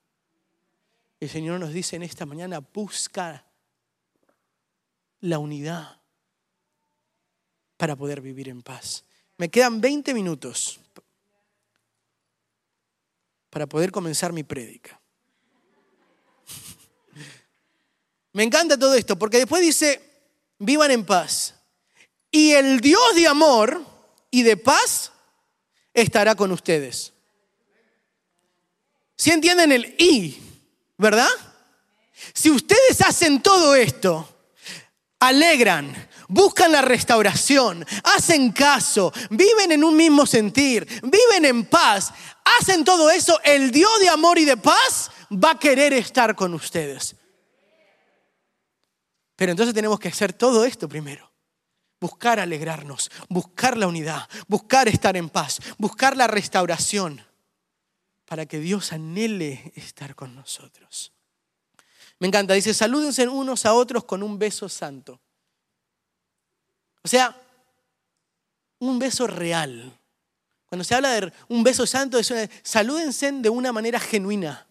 [1.20, 3.46] El Señor nos dice en esta mañana, busca
[5.22, 6.02] la unidad
[7.78, 9.06] para poder vivir en paz.
[9.38, 10.80] Me quedan 20 minutos
[13.50, 15.00] para poder comenzar mi prédica.
[18.34, 20.02] Me encanta todo esto porque después dice,
[20.60, 21.56] vivan en paz.
[22.30, 23.82] Y el Dios de amor
[24.30, 25.13] y de paz
[25.94, 27.14] estará con ustedes.
[29.16, 30.38] Si entienden el y,
[30.98, 31.30] ¿verdad?
[32.34, 34.28] Si ustedes hacen todo esto,
[35.20, 35.96] alegran,
[36.28, 42.12] buscan la restauración, hacen caso, viven en un mismo sentir, viven en paz,
[42.60, 46.54] hacen todo eso, el Dios de amor y de paz va a querer estar con
[46.54, 47.16] ustedes.
[49.36, 51.33] Pero entonces tenemos que hacer todo esto primero.
[52.04, 57.26] Buscar alegrarnos, buscar la unidad, buscar estar en paz, buscar la restauración
[58.26, 61.14] para que Dios anhele estar con nosotros.
[62.20, 65.18] Me encanta, dice, salúdense unos a otros con un beso santo.
[67.04, 67.34] O sea,
[68.80, 69.98] un beso real.
[70.66, 74.68] Cuando se habla de un beso santo, es salúdense de una manera genuina.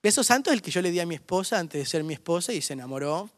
[0.00, 2.14] Beso santo es el que yo le di a mi esposa antes de ser mi
[2.14, 3.28] esposa y se enamoró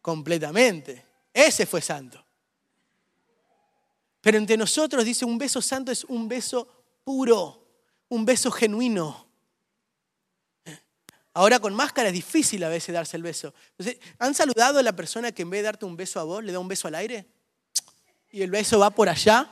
[0.00, 1.07] completamente.
[1.32, 2.24] Ese fue santo.
[4.20, 6.68] Pero entre nosotros dice un beso santo es un beso
[7.04, 7.66] puro,
[8.08, 9.26] un beso genuino.
[11.34, 13.54] Ahora con máscara es difícil a veces darse el beso.
[14.18, 16.52] ¿Han saludado a la persona que en vez de darte un beso a vos, le
[16.52, 17.26] da un beso al aire?
[18.32, 19.48] Y el beso va por allá.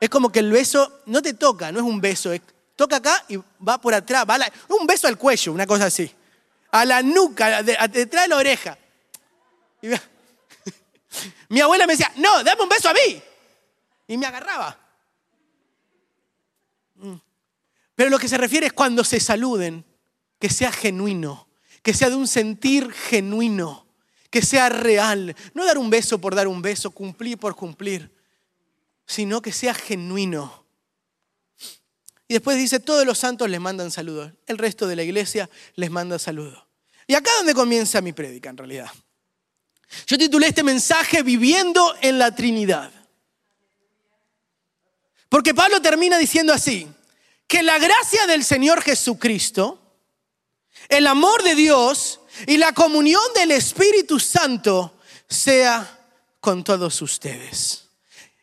[0.00, 2.30] Es como que el beso no te toca, no es un beso,
[2.76, 4.24] toca acá y va por atrás.
[4.28, 4.38] Va
[4.70, 6.10] un beso al cuello, una cosa así.
[6.70, 8.78] A la nuca, detrás de la oreja.
[11.48, 13.22] Mi abuela me decía, no, dame un beso a mí.
[14.06, 14.78] Y me agarraba.
[16.96, 17.14] Mm.
[17.94, 19.84] Pero lo que se refiere es cuando se saluden,
[20.38, 21.48] que sea genuino,
[21.82, 23.86] que sea de un sentir genuino,
[24.30, 25.34] que sea real.
[25.54, 28.14] No dar un beso por dar un beso, cumplir por cumplir,
[29.06, 30.64] sino que sea genuino.
[32.28, 35.90] Y después dice, todos los santos les mandan saludos, el resto de la iglesia les
[35.90, 36.62] manda saludos.
[37.06, 38.90] Y acá es donde comienza mi prédica en realidad.
[40.06, 42.92] Yo titulé este mensaje Viviendo en la Trinidad.
[45.28, 46.88] Porque Pablo termina diciendo así,
[47.46, 49.80] que la gracia del Señor Jesucristo,
[50.88, 54.94] el amor de Dios y la comunión del Espíritu Santo
[55.28, 55.98] sea
[56.40, 57.87] con todos ustedes.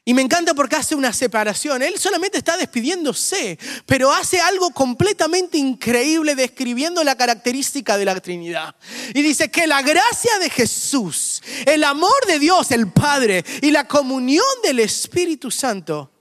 [0.07, 1.81] Y me encanta porque hace una separación.
[1.81, 8.75] Él solamente está despidiéndose, pero hace algo completamente increíble describiendo la característica de la Trinidad.
[9.15, 13.87] Y dice que la gracia de Jesús, el amor de Dios, el Padre y la
[13.87, 16.11] comunión del Espíritu Santo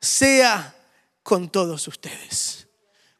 [0.00, 0.74] sea
[1.22, 2.65] con todos ustedes.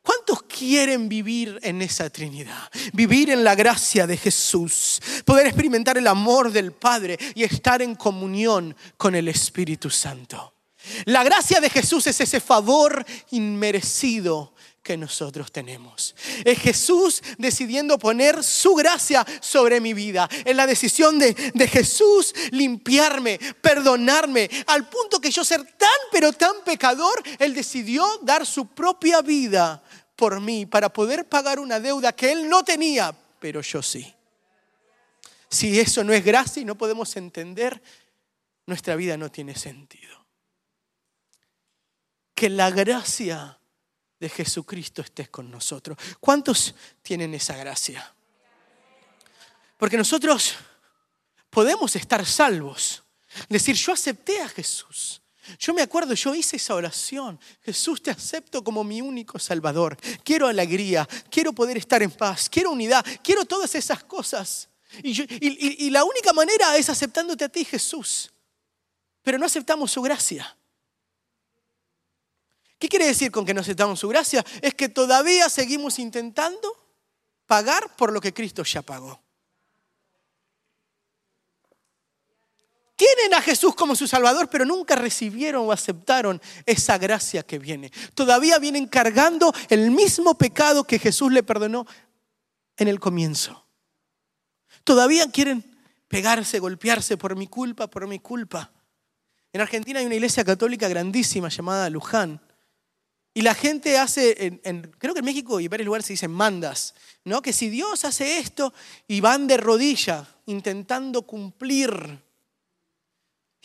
[0.07, 2.71] ¿Cuántos quieren vivir en esa Trinidad?
[2.93, 7.97] Vivir en la gracia de Jesús, poder experimentar el amor del Padre y estar en
[7.97, 10.55] comunión con el Espíritu Santo.
[11.07, 14.55] La gracia de Jesús es ese favor inmerecido
[14.87, 16.15] que nosotros tenemos.
[16.45, 20.29] Es Jesús decidiendo poner su gracia sobre mi vida.
[20.45, 26.33] Es la decisión de, de, Jesús limpiarme, perdonarme, al punto que yo ser tan pero
[26.33, 29.83] tan pecador, Él decidió dar su propia vida
[30.17, 34.13] por mí para poder pagar una deuda que Él no tenía, pero yo sí.
[35.49, 37.81] Si eso no es gracia y no podemos entender,
[38.67, 40.27] nuestra vida no tiene sentido.
[42.35, 43.59] Que la gracia
[44.19, 45.97] de Jesucristo esté con nosotros.
[46.19, 48.13] ¿Cuántos tienen esa gracia?
[49.77, 50.57] Porque nosotros
[51.51, 53.03] podemos estar salvos.
[53.49, 55.21] Decir, yo acepté a Jesús.
[55.59, 57.39] Yo me acuerdo, yo hice esa oración.
[57.63, 59.97] Jesús, te acepto como mi único Salvador.
[60.25, 64.69] Quiero alegría, quiero poder estar en paz, quiero unidad, quiero todas esas cosas.
[65.03, 68.33] Y, la única manera es aceptándote a ti, Jesús.
[69.23, 70.57] Pero no aceptamos su gracia.
[72.79, 74.45] ¿Qué quiere decir con que no aceptamos su gracia?
[74.61, 76.77] Es que todavía seguimos intentando
[77.47, 79.26] pagar por lo que Cristo ya pagó.
[82.97, 87.93] Tienen a Jesús como su Salvador, pero nunca recibieron o aceptaron esa gracia que viene.
[88.15, 91.87] Todavía vienen cargando el mismo pecado que Jesús le perdonó
[92.79, 93.67] en el comienzo.
[94.83, 95.65] Todavía quieren
[96.09, 98.73] pegarse, golpearse por mi culpa, por mi culpa.
[99.53, 102.41] En Argentina hay una iglesia católica grandísima llamada Luján.
[103.35, 104.61] Y la gente hace,
[104.99, 107.43] creo que en México y en varios lugares se dicen mandas, ¿no?
[107.43, 108.73] Que si Dios hace esto
[109.07, 112.25] y van de rodilla intentando cumplir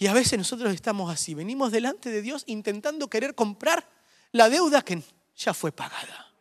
[0.02, 3.88] y a veces nosotros estamos así, venimos delante de Dios intentando querer comprar
[4.32, 5.00] la deuda que
[5.38, 6.34] ya fue pagada.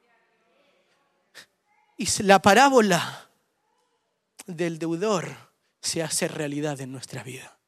[1.99, 3.29] Y la parábola
[4.47, 5.37] del deudor
[5.79, 7.59] se hace realidad en nuestra vida.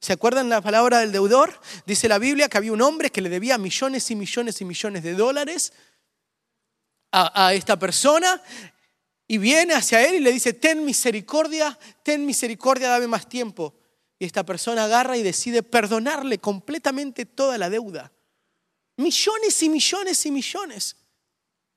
[0.00, 1.60] ¿Se acuerdan la palabra del deudor?
[1.84, 5.02] Dice la Biblia que había un hombre que le debía millones y millones y millones
[5.02, 5.74] de dólares
[7.12, 8.42] a, a esta persona
[9.28, 13.74] y viene hacia él y le dice, ten misericordia, ten misericordia, dame más tiempo.
[14.18, 18.12] Y esta persona agarra y decide perdonarle completamente toda la deuda.
[18.96, 20.96] Millones y millones y millones.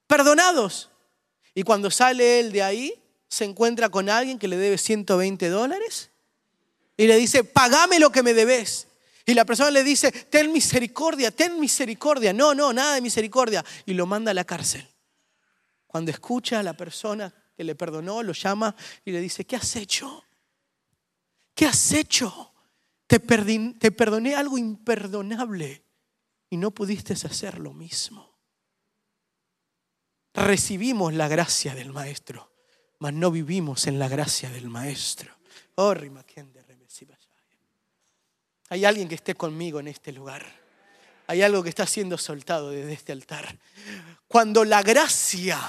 [0.07, 0.89] Perdonados.
[1.53, 2.93] Y cuando sale él de ahí,
[3.27, 6.09] se encuentra con alguien que le debe 120 dólares
[6.97, 8.87] y le dice, pagame lo que me debes.
[9.25, 12.33] Y la persona le dice, ten misericordia, ten misericordia.
[12.33, 13.63] No, no, nada de misericordia.
[13.85, 14.87] Y lo manda a la cárcel.
[15.87, 19.75] Cuando escucha a la persona que le perdonó, lo llama y le dice, ¿qué has
[19.75, 20.25] hecho?
[21.59, 22.53] ¿Qué has hecho?
[23.05, 25.83] Te, te perdoné algo imperdonable
[26.49, 28.39] y no pudiste hacer lo mismo.
[30.33, 32.53] Recibimos la gracia del Maestro,
[32.99, 35.37] mas no vivimos en la gracia del Maestro.
[35.75, 35.93] Oh,
[38.69, 40.45] Hay alguien que esté conmigo en este lugar.
[41.27, 43.59] Hay algo que está siendo soltado desde este altar.
[44.29, 45.59] Cuando la gracia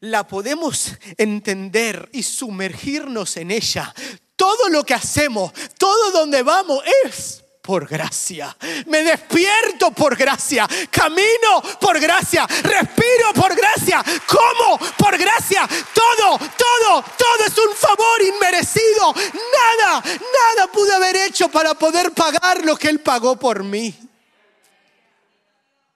[0.00, 3.94] la podemos entender y sumergirnos en ella,
[4.40, 8.56] todo lo que hacemos, todo donde vamos es por gracia.
[8.86, 10.66] Me despierto por gracia.
[10.90, 12.46] Camino por gracia.
[12.46, 14.02] Respiro por gracia.
[14.26, 15.68] Como por gracia.
[15.92, 19.12] Todo, todo, todo es un favor inmerecido.
[19.12, 23.94] Nada, nada pude haber hecho para poder pagar lo que Él pagó por mí.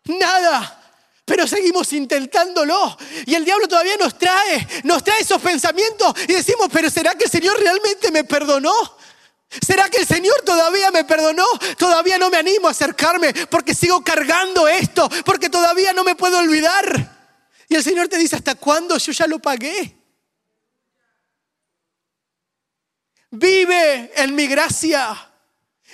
[0.05, 0.84] Nada
[1.25, 2.97] pero seguimos intentándolo.
[3.27, 7.25] Y el diablo todavía nos trae, nos trae esos pensamientos y decimos, pero ¿será que
[7.25, 8.75] el Señor realmente me perdonó?
[9.65, 11.47] ¿Será que el Señor todavía me perdonó?
[11.79, 16.39] Todavía no me animo a acercarme porque sigo cargando esto, porque todavía no me puedo
[16.39, 17.15] olvidar.
[17.69, 18.99] Y el Señor te dice, ¿hasta cuándo?
[18.99, 19.97] Yo ya lo pagué.
[23.31, 25.31] Vive en mi gracia.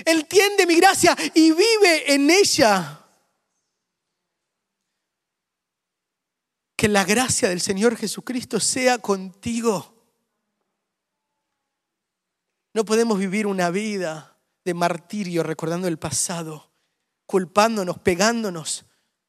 [0.05, 3.00] Entiende mi gracia y vive en ella.
[6.81, 10.03] Que la gracia del Señor Jesucristo sea contigo.
[12.73, 16.71] No podemos vivir una vida de martirio recordando el pasado,
[17.27, 18.87] culpándonos, pegándonos,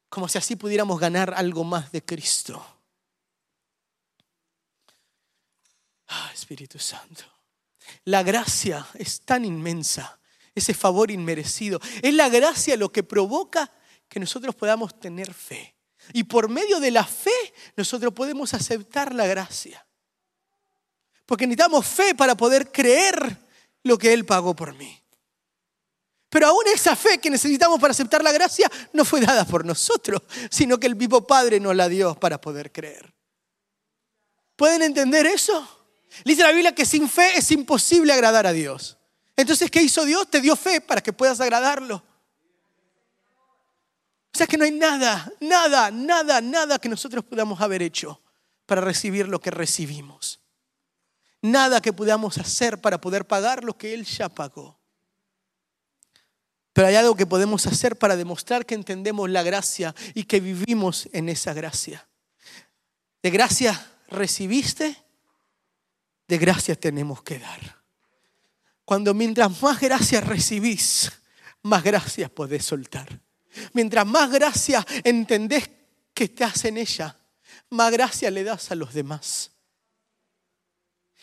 [0.08, 2.64] como si así pudiéramos ganar algo más de Cristo.
[6.08, 7.24] Ah, Espíritu Santo.
[8.06, 10.18] La gracia es tan inmensa,
[10.54, 11.82] ese favor inmerecido.
[12.00, 13.70] Es la gracia lo que provoca
[14.08, 15.74] que nosotros podamos tener fe.
[16.12, 19.86] Y por medio de la fe nosotros podemos aceptar la gracia.
[21.26, 23.38] Porque necesitamos fe para poder creer
[23.84, 25.02] lo que Él pagó por mí.
[26.28, 30.22] Pero aún esa fe que necesitamos para aceptar la gracia no fue dada por nosotros,
[30.50, 33.12] sino que el vivo Padre nos la dio para poder creer.
[34.56, 35.86] ¿Pueden entender eso?
[36.24, 38.96] Dice la Biblia que sin fe es imposible agradar a Dios.
[39.36, 40.30] Entonces, ¿qué hizo Dios?
[40.30, 42.02] Te dio fe para que puedas agradarlo.
[44.34, 48.22] O sea que no hay nada, nada, nada, nada que nosotros podamos haber hecho
[48.64, 50.40] para recibir lo que recibimos.
[51.42, 54.78] Nada que podamos hacer para poder pagar lo que Él ya pagó.
[56.72, 61.08] Pero hay algo que podemos hacer para demostrar que entendemos la gracia y que vivimos
[61.12, 62.08] en esa gracia.
[63.22, 64.96] De gracia recibiste,
[66.26, 67.82] de gracia tenemos que dar.
[68.86, 71.12] Cuando mientras más gracias recibís,
[71.62, 73.20] más gracias podés soltar.
[73.72, 75.70] Mientras más gracia entendés
[76.14, 77.16] que estás en ella,
[77.70, 79.50] más gracia le das a los demás.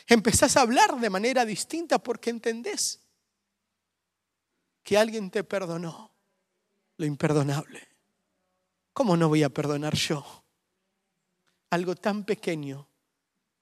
[0.08, 3.00] Empezás a hablar de manera distinta porque entendés
[4.84, 6.12] que alguien te perdonó
[6.98, 7.88] lo imperdonable.
[8.94, 10.44] ¿Cómo no voy a perdonar yo
[11.70, 12.88] algo tan pequeño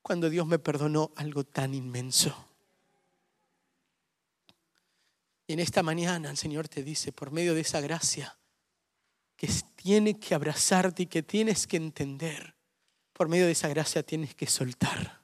[0.02, 2.46] cuando Dios me perdonó algo tan inmenso?
[5.46, 8.37] Y en esta mañana el Señor te dice, por medio de esa gracia,
[9.38, 12.56] que tiene que abrazarte y que tienes que entender.
[13.14, 15.22] Por medio de esa gracia tienes que soltar.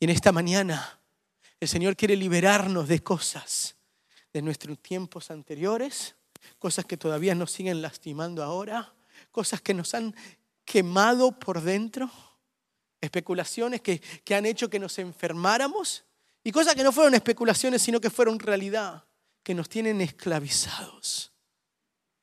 [0.00, 0.98] Y en esta mañana
[1.60, 3.76] el Señor quiere liberarnos de cosas
[4.32, 6.16] de nuestros tiempos anteriores,
[6.58, 8.94] cosas que todavía nos siguen lastimando ahora,
[9.30, 10.14] cosas que nos han
[10.64, 12.10] quemado por dentro,
[13.00, 16.04] especulaciones que, que han hecho que nos enfermáramos
[16.42, 19.04] y cosas que no fueron especulaciones, sino que fueron realidad,
[19.42, 21.29] que nos tienen esclavizados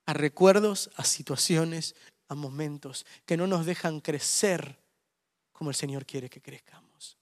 [0.07, 1.93] a recuerdos, a situaciones,
[2.29, 4.79] a momentos que no nos dejan crecer
[5.51, 7.17] como el Señor quiere que crezcamos.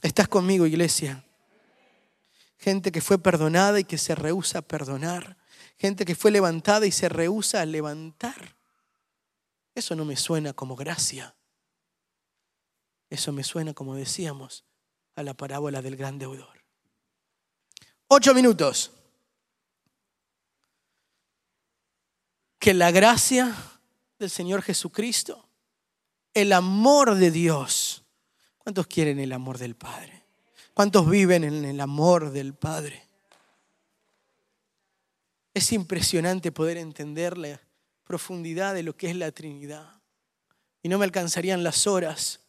[0.00, 1.24] ¿Estás conmigo, iglesia?
[2.56, 5.36] Gente que fue perdonada y que se rehúsa a perdonar.
[5.76, 8.54] Gente que fue levantada y se rehúsa a levantar.
[9.74, 11.34] Eso no me suena como gracia.
[13.10, 14.64] Eso me suena, como decíamos,
[15.16, 16.62] a la parábola del gran deudor.
[18.06, 18.92] Ocho minutos.
[22.62, 23.56] Que la gracia
[24.20, 25.48] del Señor Jesucristo,
[26.32, 28.04] el amor de Dios,
[28.58, 30.22] ¿cuántos quieren el amor del Padre?
[30.72, 33.02] ¿Cuántos viven en el amor del Padre?
[35.52, 37.60] Es impresionante poder entender la
[38.04, 40.00] profundidad de lo que es la Trinidad.
[40.84, 42.42] Y no me alcanzarían las horas.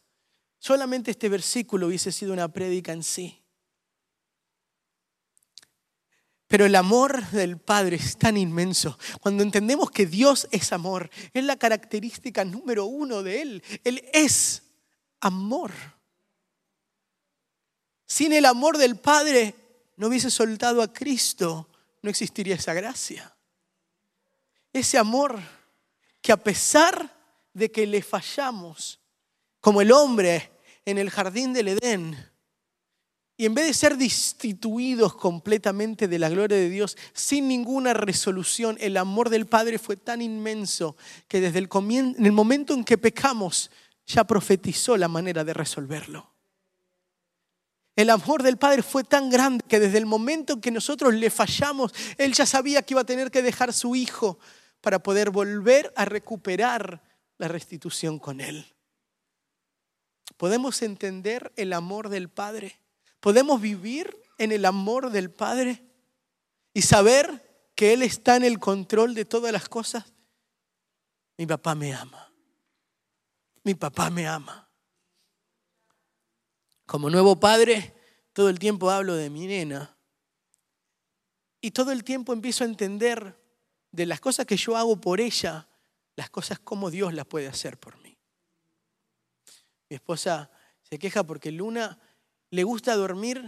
[0.60, 3.43] Solamente este versículo hubiese sido una prédica en sí.
[6.46, 8.98] Pero el amor del Padre es tan inmenso.
[9.20, 13.64] Cuando entendemos que Dios es amor, es la característica número uno de Él.
[13.82, 14.62] Él es
[15.20, 15.72] amor.
[18.06, 19.54] Sin el amor del Padre
[19.96, 21.68] no hubiese soltado a Cristo,
[22.02, 23.34] no existiría esa gracia.
[24.72, 25.40] Ese amor
[26.20, 27.14] que a pesar
[27.54, 29.00] de que le fallamos,
[29.60, 30.50] como el hombre
[30.84, 32.33] en el jardín del Edén,
[33.36, 38.76] y en vez de ser destituidos completamente de la gloria de Dios, sin ninguna resolución,
[38.80, 42.96] el amor del Padre fue tan inmenso que desde el, en el momento en que
[42.96, 43.70] pecamos,
[44.06, 46.30] ya profetizó la manera de resolverlo.
[47.96, 51.30] El amor del Padre fue tan grande que desde el momento en que nosotros le
[51.30, 54.38] fallamos, Él ya sabía que iba a tener que dejar su Hijo
[54.80, 57.02] para poder volver a recuperar
[57.38, 58.74] la restitución con Él.
[60.36, 62.83] ¿Podemos entender el amor del Padre?
[63.24, 65.82] Podemos vivir en el amor del Padre
[66.74, 70.12] y saber que Él está en el control de todas las cosas.
[71.38, 72.30] Mi papá me ama.
[73.62, 74.68] Mi papá me ama.
[76.84, 77.94] Como nuevo padre,
[78.34, 79.96] todo el tiempo hablo de mi nena.
[81.62, 83.40] Y todo el tiempo empiezo a entender
[83.90, 85.66] de las cosas que yo hago por ella,
[86.14, 88.18] las cosas como Dios las puede hacer por mí.
[89.88, 90.50] Mi esposa
[90.82, 91.98] se queja porque Luna
[92.54, 93.38] le gusta dormir,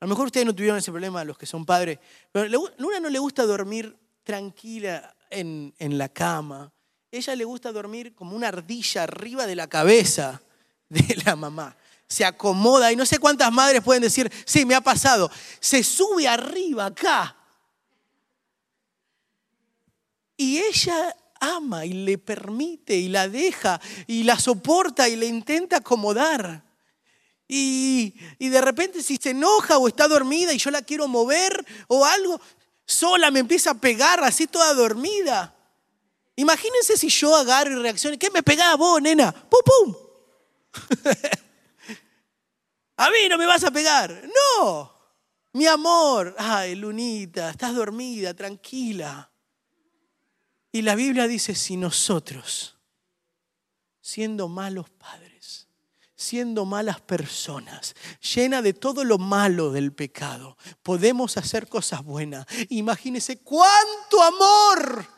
[0.00, 1.98] a lo mejor ustedes no tuvieron ese problema, los que son padres,
[2.32, 6.72] pero a Luna no le gusta dormir tranquila en, en la cama.
[7.10, 10.42] Ella le gusta dormir como una ardilla arriba de la cabeza
[10.88, 11.76] de la mamá.
[12.08, 15.30] Se acomoda y no sé cuántas madres pueden decir, sí, me ha pasado.
[15.60, 17.36] Se sube arriba acá.
[20.36, 25.76] Y ella ama y le permite y la deja y la soporta y le intenta
[25.76, 26.67] acomodar.
[27.50, 32.04] Y, de repente si se enoja o está dormida y yo la quiero mover o
[32.04, 32.38] algo,
[32.84, 35.54] sola me empieza a pegar así toda dormida.
[36.36, 38.18] Imagínense si yo agarro y reacciono.
[38.18, 39.32] ¿Qué me pegaba vos, nena?
[39.32, 39.96] ¡Pum, pum!
[42.96, 44.22] a mí no me vas a pegar.
[44.58, 44.92] No.
[45.54, 46.36] Mi amor.
[46.38, 49.30] Ay, Lunita, estás dormida, tranquila.
[50.70, 52.76] Y la Biblia dice, si nosotros,
[54.00, 55.37] siendo malos padres,
[56.28, 57.94] siendo malas personas,
[58.34, 62.44] llena de todo lo malo del pecado, podemos hacer cosas buenas.
[62.68, 65.17] Imagínese cuánto amor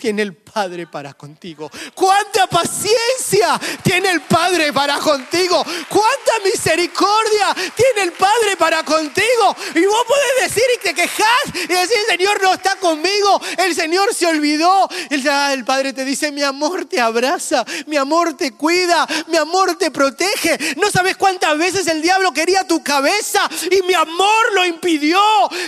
[0.00, 1.70] tiene el Padre para contigo.
[1.94, 5.64] Cuánta paciencia tiene el Padre para contigo.
[5.88, 9.56] Cuánta misericordia tiene el Padre para contigo.
[9.74, 13.74] Y vos podés decir y te quejas y decir, el Señor no está conmigo, el
[13.74, 14.88] Señor se olvidó.
[15.10, 19.76] El, el Padre te dice, mi amor te abraza, mi amor te cuida, mi amor
[19.76, 20.76] te protege.
[20.76, 25.20] No sabes cuántas veces el diablo quería tu cabeza y mi amor lo impidió.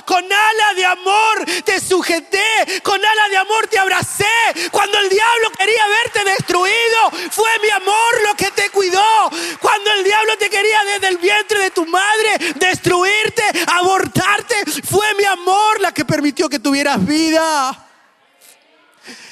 [0.07, 2.41] Con ala de amor te sujeté,
[2.83, 4.22] con ala de amor te abracé
[4.71, 9.31] cuando el diablo quería verte destruido, fue mi amor lo que te cuidó.
[9.61, 15.25] Cuando el diablo te quería desde el vientre de tu madre destruirte, abortarte, fue mi
[15.25, 17.89] amor la que permitió que tuvieras vida.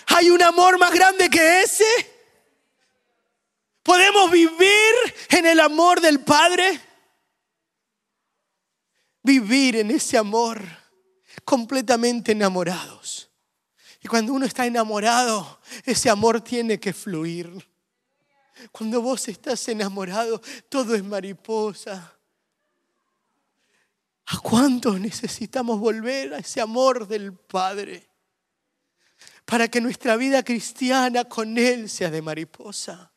[0.07, 1.85] ¿Hay un amor más grande que ese?
[3.83, 4.95] ¿Podemos vivir
[5.31, 6.81] en el amor del Padre?
[9.23, 10.63] Vivir en ese amor
[11.45, 13.30] completamente enamorados.
[14.03, 17.69] Y cuando uno está enamorado, ese amor tiene que fluir.
[18.73, 22.15] Cuando vos estás enamorado, todo es mariposa.
[24.27, 28.09] ¿A cuántos necesitamos volver a ese amor del Padre?
[29.45, 33.10] Para que nuestra vida cristiana con Él sea de mariposa.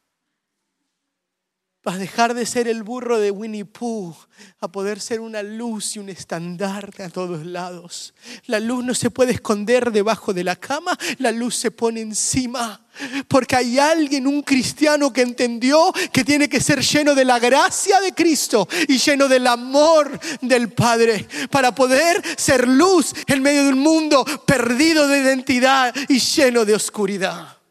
[1.84, 4.16] Para dejar de ser el burro de Winnie Pooh
[4.62, 8.14] a poder ser una luz y un estandarte a todos lados.
[8.46, 12.80] La luz no se puede esconder debajo de la cama, la luz se pone encima.
[13.28, 18.00] Porque hay alguien, un cristiano que entendió que tiene que ser lleno de la gracia
[18.00, 23.74] de Cristo y lleno del amor del Padre para poder ser luz en medio de
[23.74, 27.63] un mundo perdido de identidad y lleno de oscuridad.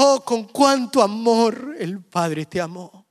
[0.00, 3.04] Oh, con cuánto amor el Padre te amó.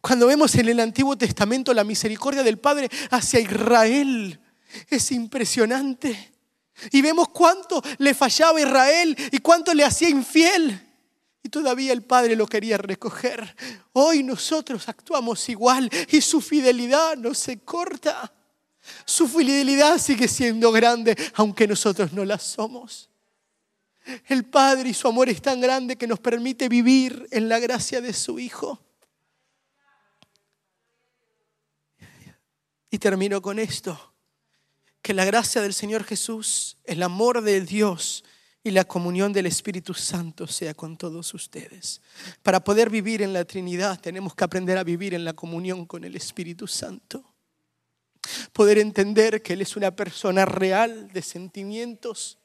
[0.00, 4.40] Cuando vemos en el Antiguo Testamento la misericordia del Padre hacia Israel,
[4.88, 6.32] es impresionante.
[6.92, 10.80] Y vemos cuánto le fallaba Israel y cuánto le hacía infiel.
[11.42, 13.54] Y todavía el Padre lo quería recoger.
[13.92, 18.32] Hoy nosotros actuamos igual y su fidelidad no se corta.
[19.04, 23.10] Su fidelidad sigue siendo grande, aunque nosotros no la somos.
[24.26, 28.00] El Padre y su amor es tan grande que nos permite vivir en la gracia
[28.00, 28.80] de su Hijo.
[32.90, 34.14] Y termino con esto.
[35.02, 38.24] Que la gracia del Señor Jesús, el amor de Dios
[38.66, 42.00] y la comunión del Espíritu Santo sea con todos ustedes.
[42.42, 46.02] Para poder vivir en la Trinidad tenemos que aprender a vivir en la comunión con
[46.02, 47.32] el Espíritu Santo.
[48.52, 52.38] Poder entender que Él es una persona real de sentimientos,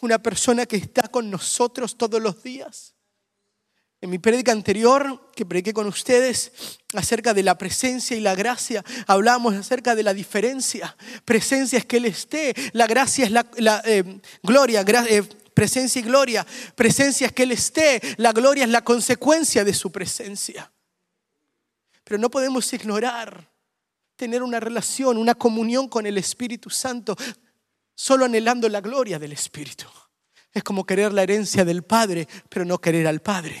[0.00, 2.94] una persona que está con nosotros todos los días.
[4.00, 6.52] En mi prédica anterior, que prediqué con ustedes
[6.94, 10.96] acerca de la presencia y la gracia, hablamos acerca de la diferencia.
[11.24, 16.46] Presencia es que Él esté, la gracia es la, eh, gloria, eh, presencia y gloria.
[16.76, 20.70] Presencia es que Él esté, la gloria es la consecuencia de su presencia.
[22.04, 23.50] Pero no podemos ignorar
[24.14, 27.16] tener una relación, una comunión con el Espíritu Santo,
[27.98, 29.84] solo anhelando la gloria del Espíritu.
[30.52, 33.60] Es como querer la herencia del Padre, pero no querer al Padre.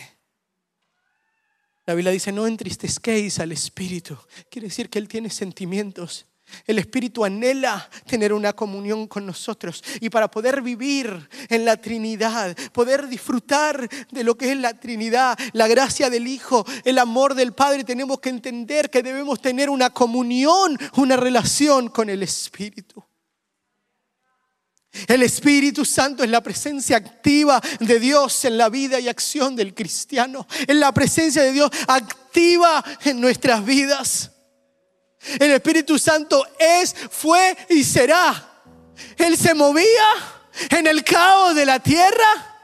[1.86, 4.16] La Biblia dice, no entristezquéis al Espíritu.
[4.48, 6.26] Quiere decir que Él tiene sentimientos.
[6.66, 12.56] El Espíritu anhela tener una comunión con nosotros y para poder vivir en la Trinidad,
[12.72, 17.54] poder disfrutar de lo que es la Trinidad, la gracia del Hijo, el amor del
[17.54, 23.07] Padre, tenemos que entender que debemos tener una comunión, una relación con el Espíritu.
[25.06, 29.74] El Espíritu Santo es la presencia activa de Dios en la vida y acción del
[29.74, 30.46] cristiano.
[30.66, 34.30] Es la presencia de Dios activa en nuestras vidas.
[35.38, 38.62] El Espíritu Santo es, fue y será.
[39.16, 40.06] Él se movía
[40.70, 42.56] en el caos de la tierra.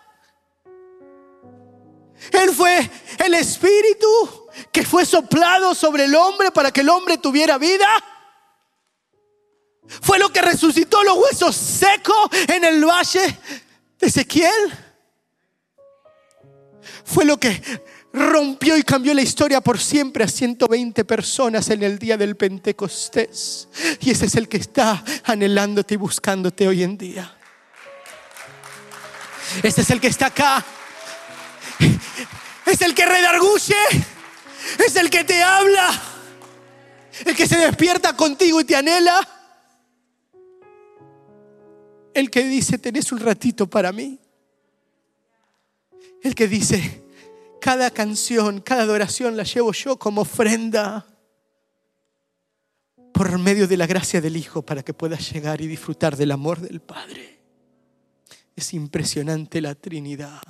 [2.33, 7.59] Él fue el Espíritu que fue soplado sobre el hombre para que el hombre tuviera
[7.59, 7.87] vida.
[9.87, 13.39] Fue lo que resucitó los huesos secos en el valle
[13.99, 14.73] de Ezequiel.
[17.05, 17.61] Fue lo que
[18.13, 23.69] rompió y cambió la historia por siempre a 120 personas en el día del Pentecostés.
[24.01, 27.37] Y ese es el que está anhelándote y buscándote hoy en día.
[29.63, 30.65] Ese es el que está acá.
[32.67, 33.77] Es el que redarguye.
[34.85, 35.93] Es el que te habla.
[37.25, 39.44] El que se despierta contigo y te anhela.
[42.15, 44.21] El que dice, tenés un ratito para mí.
[46.23, 47.05] El que dice,
[47.61, 51.07] cada canción, cada adoración la llevo yo como ofrenda
[53.13, 56.61] por medio de la gracia del Hijo para que puedas llegar y disfrutar del amor
[56.61, 57.41] del Padre.
[58.57, 60.41] Es impresionante la Trinidad,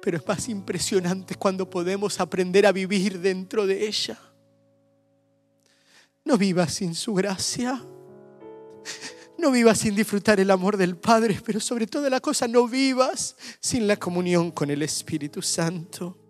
[0.00, 4.18] pero es más impresionante cuando podemos aprender a vivir dentro de ella.
[6.24, 7.82] No vivas sin su gracia.
[9.42, 13.34] No vivas sin disfrutar el amor del Padre, pero sobre toda la cosa no vivas
[13.58, 16.21] sin la comunión con el Espíritu Santo.